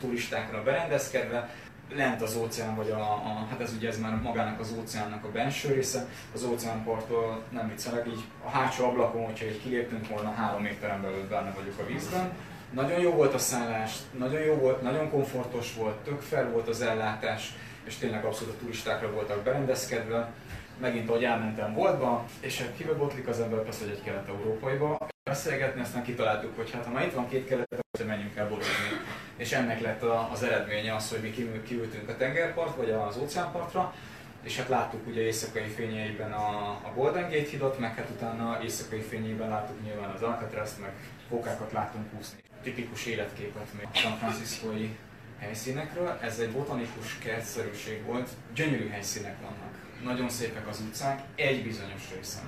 turistákra 0.00 0.62
berendezkedve, 0.62 1.50
lent 1.94 2.22
az 2.22 2.36
óceán, 2.36 2.76
vagy 2.76 2.90
a, 2.90 3.00
a, 3.00 3.46
hát 3.50 3.60
ez 3.60 3.72
ugye 3.72 3.88
ez 3.88 3.98
már 3.98 4.14
magának 4.14 4.60
az 4.60 4.74
óceánnak 4.78 5.24
a 5.24 5.30
benső 5.30 5.72
része, 5.72 6.06
az 6.34 6.44
óceánparttól 6.44 7.42
nem 7.50 7.68
viccelek, 7.68 8.06
így 8.06 8.24
a 8.44 8.50
hátsó 8.50 8.84
ablakon, 8.84 9.24
hogyha 9.24 9.44
így 9.44 9.62
kiléptünk 9.62 10.08
volna, 10.08 10.32
három 10.32 10.62
méteren 10.62 11.02
belül 11.02 11.28
benne 11.28 11.52
vagyok 11.56 11.78
a 11.78 11.86
vízben, 11.86 12.32
nagyon 12.74 13.00
jó 13.00 13.10
volt 13.10 13.34
a 13.34 13.38
szállás, 13.38 13.96
nagyon 14.18 14.40
jó 14.40 14.54
volt, 14.54 14.82
nagyon 14.82 15.10
komfortos 15.10 15.74
volt, 15.74 15.96
tök 15.96 16.20
fel 16.20 16.50
volt 16.50 16.68
az 16.68 16.80
ellátás, 16.80 17.54
és 17.84 17.96
tényleg 17.96 18.24
abszolút 18.24 18.54
a 18.54 18.58
turistákra 18.58 19.10
voltak 19.10 19.42
berendezkedve. 19.42 20.32
Megint, 20.80 21.08
ahogy 21.08 21.24
elmentem 21.24 21.74
boltba, 21.74 22.24
és 22.40 22.60
hát 22.60 22.76
kibe 22.76 22.92
botlik 22.92 23.28
az 23.28 23.40
ember, 23.40 23.62
persze, 23.62 23.84
hogy 23.84 23.92
egy 23.92 24.02
kelet-európaiba. 24.02 25.06
Beszélgetni, 25.24 25.80
aztán 25.80 26.02
kitaláltuk, 26.02 26.56
hogy 26.56 26.70
hát 26.70 26.84
ha 26.84 26.90
már 26.90 27.06
itt 27.06 27.14
van 27.14 27.28
két 27.28 27.46
kelet, 27.46 27.66
akkor 27.72 28.06
menjünk 28.06 28.36
el 28.36 28.48
botlizni. 28.48 29.00
És 29.36 29.52
ennek 29.52 29.80
lett 29.80 30.02
az 30.32 30.42
eredménye 30.42 30.94
az, 30.94 31.10
hogy 31.10 31.20
mi 31.20 31.62
kiültünk 31.62 32.08
a 32.08 32.16
tengerpart, 32.16 32.76
vagy 32.76 32.90
az 32.90 33.16
óceánpartra, 33.16 33.94
és 34.42 34.56
hát 34.56 34.68
láttuk 34.68 35.06
ugye 35.06 35.20
éjszakai 35.20 35.68
fényeiben 35.68 36.32
a, 36.32 36.68
a 36.68 36.92
Golden 36.94 37.30
Gate 37.30 37.48
hidot, 37.48 37.78
meg 37.78 37.94
hát 37.94 38.10
utána 38.10 38.58
éjszakai 38.62 39.00
fényében 39.00 39.48
láttuk 39.48 39.82
nyilván 39.84 40.10
az 40.10 40.22
Alcatraz-t, 40.22 40.80
meg 40.80 40.92
fókákat 41.28 41.72
láttunk 41.72 42.06
úszni 42.18 42.42
tipikus 42.62 43.06
életképet 43.06 43.66
még 43.78 43.86
San 43.92 44.16
Franciscoi 44.16 44.96
helyszínekről. 45.38 46.18
Ez 46.20 46.38
egy 46.38 46.50
botanikus 46.50 47.18
kertszerűség 47.18 48.04
volt, 48.04 48.28
gyönyörű 48.54 48.88
helyszínek 48.88 49.36
vannak. 49.40 49.74
Nagyon 50.04 50.28
szépek 50.28 50.68
az 50.68 50.80
utcák, 50.80 51.22
egy 51.34 51.62
bizonyos 51.62 52.02
részen. 52.16 52.42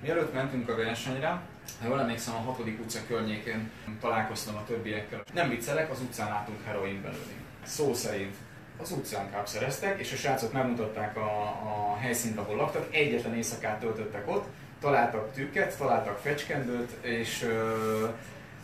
Mielőtt 0.00 0.32
mentünk 0.32 0.68
a 0.68 0.76
versenyre, 0.76 1.40
ha 1.80 1.86
jól 1.86 2.00
emlékszem, 2.00 2.34
a 2.34 2.38
hatodik 2.38 2.80
utca 2.80 3.00
környékén 3.08 3.70
találkoztam 4.00 4.56
a 4.56 4.64
többiekkel. 4.64 5.24
Nem 5.34 5.48
viccelek, 5.48 5.90
az 5.90 6.00
utcán 6.00 6.28
látunk 6.28 6.64
heroin 6.64 7.02
belőni. 7.02 7.34
Szó 7.64 7.94
szerint 7.94 8.34
az 8.82 8.90
utcán 8.90 9.30
kápszereztek, 9.30 10.00
és 10.00 10.12
a 10.12 10.16
srácok 10.16 10.52
megmutatták 10.52 11.16
a, 11.16 11.42
a 11.64 11.96
helyszínt, 12.00 12.38
ahol 12.38 12.56
laktak, 12.56 12.94
egyetlen 12.94 13.34
éjszakát 13.34 13.80
töltöttek 13.80 14.28
ott, 14.28 14.44
találtak 14.80 15.32
tükket, 15.32 15.76
találtak 15.76 16.18
fecskendőt, 16.22 16.90
és 17.00 17.42
ö, 17.42 18.06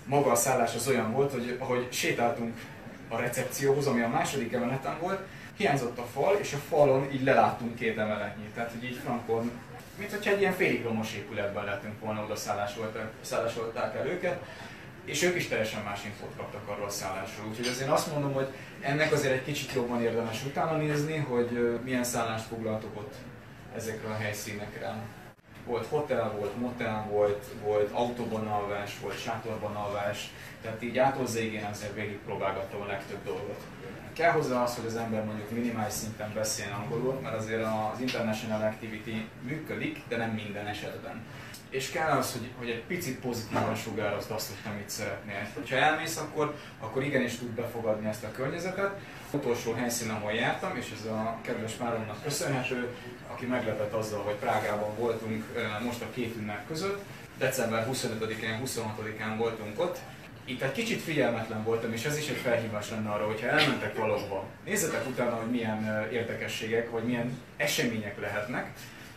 maga 0.05 0.31
a 0.31 0.35
szállás 0.35 0.74
az 0.74 0.88
olyan 0.88 1.12
volt, 1.12 1.33
hogy 1.33 1.57
ahogy 1.59 1.87
sétáltunk 1.90 2.61
a 3.09 3.16
recepcióhoz, 3.16 3.87
ami 3.87 4.02
a 4.02 4.09
második 4.09 4.52
emeleten 4.52 4.96
volt, 5.00 5.20
hiányzott 5.57 5.98
a 5.98 6.07
fal, 6.12 6.37
és 6.40 6.52
a 6.52 6.62
falon 6.68 7.09
így 7.12 7.22
leláttunk 7.22 7.74
két 7.74 7.98
emeletnyit. 7.98 8.50
Tehát, 8.55 8.70
hogy 8.70 8.85
így 8.85 9.00
frankon, 9.05 9.50
mint 9.98 10.11
hogyha 10.11 10.31
egy 10.31 10.40
ilyen 10.40 10.52
félig 10.52 10.83
romos 10.83 11.14
épületben 11.14 11.64
lehetünk 11.64 12.00
volna, 12.00 12.24
oda 12.24 12.37
szállásolták 13.22 13.94
el 13.94 14.07
őket, 14.07 14.38
és 15.06 15.22
ők 15.22 15.36
is 15.36 15.48
teljesen 15.48 15.82
más 15.82 16.04
infót 16.04 16.36
kaptak 16.36 16.68
arról 16.68 16.86
a 16.86 16.90
szállásról. 16.90 17.46
Úgyhogy 17.48 17.66
azért 17.66 17.90
azt 17.90 18.12
mondom, 18.12 18.32
hogy 18.32 18.46
ennek 18.80 19.12
azért 19.12 19.34
egy 19.34 19.44
kicsit 19.44 19.72
jobban 19.72 20.02
érdemes 20.02 20.44
utána 20.44 20.76
nézni, 20.76 21.16
hogy 21.16 21.80
milyen 21.84 22.04
szállást 22.04 22.46
foglaltok 22.46 22.96
ott 22.96 23.14
ezekre 23.76 24.08
a 24.08 24.16
helyszínekre. 24.16 24.94
Volt 25.66 25.86
hotel, 25.86 26.34
volt 26.38 26.60
motel, 26.60 27.06
volt, 27.10 27.44
volt 27.62 27.90
autóban 27.92 28.46
alvás, 28.46 28.98
volt 29.00 29.20
sátorban 29.20 29.76
alvás, 29.76 30.30
tehát 30.62 30.82
így 30.82 30.98
áthozzá 30.98 31.40
azért 31.70 31.94
végig 31.94 32.18
próbálgattam 32.18 32.80
a 32.80 32.86
legtöbb 32.86 33.24
dolgot. 33.24 33.60
Kell 34.16 34.31
hozzá 34.31 34.62
az, 34.62 34.74
hogy 34.74 34.87
az 34.87 34.96
ember 34.96 35.24
mondjuk 35.24 35.50
minimális 35.50 35.92
szinten 35.92 36.33
beszél 36.35 36.76
angolul, 36.83 37.20
mert 37.22 37.37
azért 37.37 37.64
az 37.64 38.00
International 38.00 38.62
Activity 38.62 39.29
működik, 39.42 40.02
de 40.09 40.16
nem 40.16 40.31
minden 40.31 40.66
esetben. 40.66 41.24
És 41.70 41.90
kell 41.90 42.18
az, 42.18 42.33
hogy, 42.33 42.50
hogy 42.59 42.68
egy 42.68 42.83
picit 42.83 43.20
pozitívan 43.20 43.74
sugározd 43.74 44.31
azt, 44.31 44.48
hogy 44.48 44.57
te 44.62 44.70
mit 44.70 44.90
szeretnél. 44.90 45.48
Ha 45.70 45.76
elmész, 45.76 46.16
akkor, 46.16 46.55
akkor 46.81 47.05
igenis 47.05 47.38
tud 47.38 47.48
befogadni 47.48 48.09
ezt 48.09 48.24
a 48.24 48.31
környezetet. 48.31 48.98
Utolsó 49.31 49.72
helyszín, 49.72 50.11
ahol 50.11 50.33
jártam, 50.33 50.76
és 50.76 50.92
ez 51.00 51.07
a 51.07 51.38
kedves 51.42 51.72
páromnak 51.72 52.22
köszönhető, 52.22 52.94
aki 53.33 53.46
meglepett 53.46 53.92
azzal, 53.92 54.22
hogy 54.22 54.35
Prágában 54.35 54.96
voltunk 54.98 55.44
most 55.85 56.02
a 56.02 56.11
két 56.14 56.37
ünnep 56.37 56.66
között. 56.66 57.05
December 57.38 57.88
25-én, 57.92 58.61
26-án 58.64 59.35
voltunk 59.37 59.81
ott, 59.81 59.98
itt 60.48 60.62
egy 60.62 60.72
kicsit 60.72 61.00
figyelmetlen 61.00 61.62
voltam, 61.62 61.92
és 61.92 62.04
ez 62.04 62.18
is 62.18 62.28
egy 62.28 62.37
felhívás 62.37 62.90
lenne 62.90 63.11
arra, 63.11 63.26
hogyha 63.26 63.46
elmentek 63.46 63.96
valahova, 63.96 64.44
nézzetek 64.64 65.06
utána, 65.06 65.35
hogy 65.35 65.50
milyen 65.50 66.09
érdekességek, 66.12 66.90
vagy 66.90 67.04
milyen 67.04 67.40
események 67.56 68.20
lehetnek, 68.20 68.72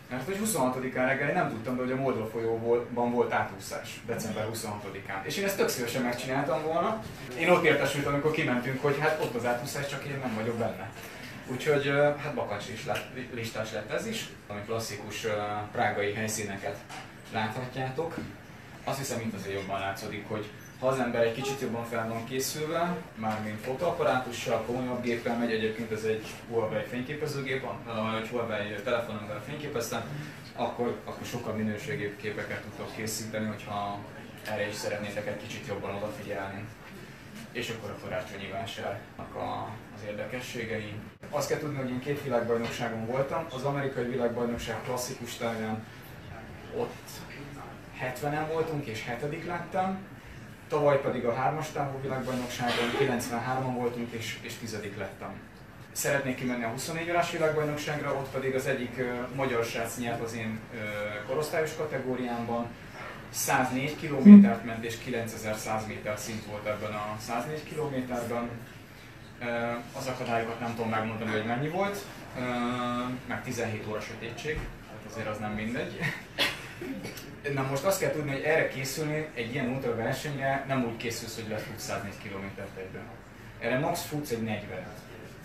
mert 0.09 0.25
hogy 0.25 0.37
26-án 0.45 1.05
reggel 1.05 1.31
nem 1.31 1.49
tudtam, 1.49 1.77
hogy 1.77 1.91
a 1.91 1.95
Moldva 1.95 2.27
folyóban 2.27 3.11
volt 3.11 3.33
átúszás, 3.33 4.01
december 4.05 4.47
26-án. 4.53 5.23
És 5.23 5.37
én 5.37 5.45
ezt 5.45 5.57
tök 5.57 5.69
szívesen 5.69 6.01
megcsináltam 6.01 6.63
volna. 6.63 7.03
Én 7.39 7.49
ott 7.49 7.63
értesültem, 7.63 8.13
amikor 8.13 8.31
kimentünk, 8.31 8.81
hogy 8.81 8.99
hát 8.99 9.23
ott 9.23 9.35
az 9.35 9.45
átúszás, 9.45 9.87
csak 9.87 10.05
én 10.05 10.19
nem 10.21 10.35
vagyok 10.35 10.55
benne. 10.55 10.89
Úgyhogy 11.47 11.87
hát 12.23 12.33
bakancs 12.33 12.69
is 12.73 12.85
lett, 12.85 13.05
listás 13.33 13.71
lett 13.71 13.91
ez 13.91 14.05
is, 14.05 14.29
ami 14.47 14.59
klasszikus 14.65 15.27
prágai 15.71 16.13
helyszíneket 16.13 16.77
láthatjátok. 17.33 18.15
Azt 18.83 18.97
hiszem 18.97 19.19
itt 19.19 19.33
azért 19.33 19.59
jobban 19.59 19.79
látszódik, 19.79 20.27
hogy 20.27 20.49
ha 20.79 20.87
az 20.87 20.99
ember 20.99 21.21
egy 21.21 21.33
kicsit 21.33 21.61
jobban 21.61 21.85
fel 21.85 22.07
van 22.07 22.25
készülve, 22.25 22.97
mármint 23.15 23.59
fotoapparátussal, 23.59 24.61
komolyabb 24.61 25.01
géppel 25.01 25.37
megy, 25.37 25.51
egyébként 25.51 25.91
ez 25.91 26.03
egy 26.03 26.25
Huawei 26.49 26.83
fényképezőgép, 26.89 27.63
egy 28.21 28.27
Huawei 28.27 28.75
telefonommal 28.83 29.41
fényképeztem, 29.45 30.01
akkor, 30.55 30.99
akkor 31.05 31.25
sokkal 31.25 31.53
minőségibb 31.53 32.17
képeket 32.17 32.61
tudok 32.61 32.95
készíteni, 32.95 33.45
hogyha 33.45 33.99
erre 34.51 34.67
is 34.67 34.75
szeretnétek 34.75 35.27
egy 35.27 35.37
kicsit 35.47 35.67
jobban 35.67 35.95
odafigyelni. 35.95 36.65
És 37.51 37.69
akkor 37.69 37.89
a 37.89 38.03
karácsonyi 38.03 38.47
vásárnak 38.51 39.35
a, 39.35 39.69
az 39.95 40.01
érdekességei. 40.07 40.93
Azt 41.29 41.49
kell 41.49 41.59
tudni, 41.59 41.77
hogy 41.77 41.89
én 41.89 41.99
két 41.99 42.23
világbajnokságon 42.23 43.05
voltam. 43.05 43.45
Az 43.53 43.63
amerikai 43.63 44.05
világbajnokság 44.05 44.81
klasszikus 44.83 45.35
távján 45.35 45.85
ott 46.77 47.09
70-en 48.01 48.47
voltunk 48.51 48.85
és 48.85 49.05
hetedik 49.05 49.45
lettem, 49.45 49.99
Tavaly 50.69 51.01
pedig 51.01 51.25
a 51.25 51.33
hármas 51.33 51.71
távú 51.71 52.01
világbajnokságon 52.01 52.89
93-an 52.99 53.73
voltunk 53.75 54.11
és, 54.11 54.37
és 54.41 54.53
tizedik 54.53 54.97
lettem. 54.97 55.31
Szeretnék 55.91 56.35
kimenni 56.35 56.63
a 56.63 56.67
24 56.67 57.09
órás 57.09 57.31
világbajnokságra, 57.31 58.13
ott 58.13 58.29
pedig 58.31 58.55
az 58.55 58.65
egyik 58.65 58.97
uh, 58.97 59.35
magyar 59.35 59.63
srác 59.63 59.97
nyert 59.97 60.21
az 60.21 60.35
én 60.35 60.59
uh, 60.73 60.79
korosztályos 61.27 61.75
kategóriámban. 61.75 62.65
104 63.29 63.95
kilométert 63.95 64.65
ment 64.65 64.83
és 64.83 64.97
9100 64.97 65.87
méter 65.87 66.17
szint 66.17 66.45
volt 66.45 66.65
ebben 66.65 66.91
a 66.91 67.15
104 67.19 67.63
kilométerben. 67.63 68.49
Uh, 69.41 69.47
az 69.97 70.07
akadályokat 70.07 70.59
nem 70.59 70.75
tudom 70.75 70.89
megmondani, 70.89 71.31
hogy 71.31 71.45
mennyi 71.45 71.67
volt, 71.67 71.97
meg 73.27 73.43
17 73.43 73.87
óra 73.89 73.99
sötétség, 73.99 74.53
tehát 74.53 75.05
azért 75.11 75.27
az 75.27 75.37
nem 75.37 75.51
mindegy. 75.51 75.99
Na 77.53 77.67
most 77.69 77.83
azt 77.83 77.99
kell 77.99 78.11
tudni, 78.11 78.31
hogy 78.31 78.41
erre 78.41 78.67
készülni 78.67 79.27
egy 79.33 79.53
ilyen 79.53 79.69
ultra 79.69 79.95
versenyre 79.95 80.65
nem 80.67 80.85
úgy 80.85 80.97
készülsz, 80.97 81.35
hogy 81.35 81.49
lefutsz 81.49 81.83
104 81.83 82.13
km 82.23 82.61
egyben. 82.77 83.03
Erre 83.59 83.79
max 83.79 84.01
futsz 84.01 84.31
egy 84.31 84.43
40 84.43 84.85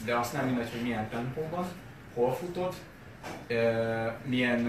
de 0.04 0.16
azt 0.16 0.32
nem 0.32 0.44
mindegy, 0.44 0.70
hogy 0.70 0.82
milyen 0.82 1.08
tempóban, 1.08 1.66
hol 2.14 2.34
futod, 2.34 2.74
milyen, 4.24 4.60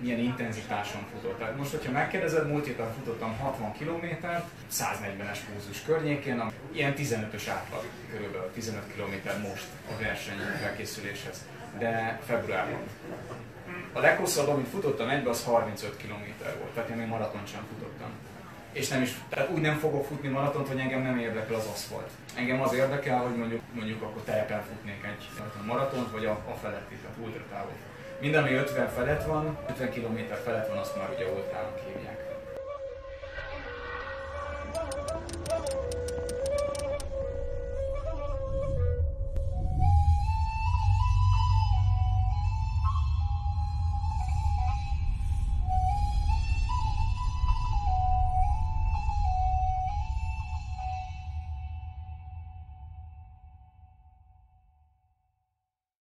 milyen 0.00 0.18
intenzitáson 0.18 1.06
futod. 1.14 1.36
Tehát 1.36 1.56
most, 1.56 1.70
hogyha 1.70 1.92
megkérdezed, 1.92 2.48
múlt 2.50 2.66
héten 2.66 2.92
futottam 2.92 3.36
60 3.38 3.72
km, 3.72 4.06
140-es 4.72 5.38
pulzus 5.52 5.82
környékén, 5.82 6.42
ilyen 6.72 6.94
15-ös 6.96 7.42
átlag 7.48 7.84
körülbelül, 8.10 8.50
15 8.54 8.82
km 8.94 9.48
most 9.48 9.66
a 9.90 10.02
verseny 10.02 10.38
felkészüléshez, 10.60 11.44
de 11.78 12.20
februárban. 12.26 12.80
A 13.92 14.00
leghosszabb, 14.00 14.48
amit 14.48 14.68
futottam 14.68 15.08
egybe, 15.08 15.30
az 15.30 15.44
35 15.44 15.96
km 15.96 16.44
volt, 16.58 16.72
tehát 16.74 16.88
én 16.88 16.96
még 16.96 17.06
maraton 17.06 17.40
sem 17.44 17.60
futottam. 17.68 18.10
És 18.72 18.88
nem 18.88 19.02
is, 19.02 19.14
tehát 19.28 19.50
úgy 19.50 19.60
nem 19.60 19.78
fogok 19.78 20.04
futni 20.04 20.28
maratont, 20.28 20.68
hogy 20.68 20.78
engem 20.78 21.02
nem 21.02 21.18
érdekel 21.18 21.54
az 21.54 21.66
aszfalt. 21.66 22.10
Engem 22.34 22.62
az 22.62 22.72
érdekel, 22.72 23.18
hogy 23.18 23.36
mondjuk, 23.36 23.60
mondjuk 23.72 24.02
akkor 24.02 24.22
terepen 24.22 24.62
futnék 24.62 25.04
egy 25.04 25.28
maratont, 25.66 26.10
vagy 26.10 26.24
a, 26.24 26.30
a 26.30 26.54
feletti, 26.62 26.94
tehát 26.94 27.16
ultratávot. 27.22 27.78
Minden, 28.20 28.42
ami 28.42 28.52
50 28.52 28.88
felett 28.88 29.24
van, 29.24 29.58
50 29.68 29.90
km 29.90 30.18
felett 30.44 30.68
van, 30.68 30.78
azt 30.78 30.96
már 30.96 31.10
ugye 31.14 31.24
ultrának 31.24 31.80
hívják. 31.86 32.25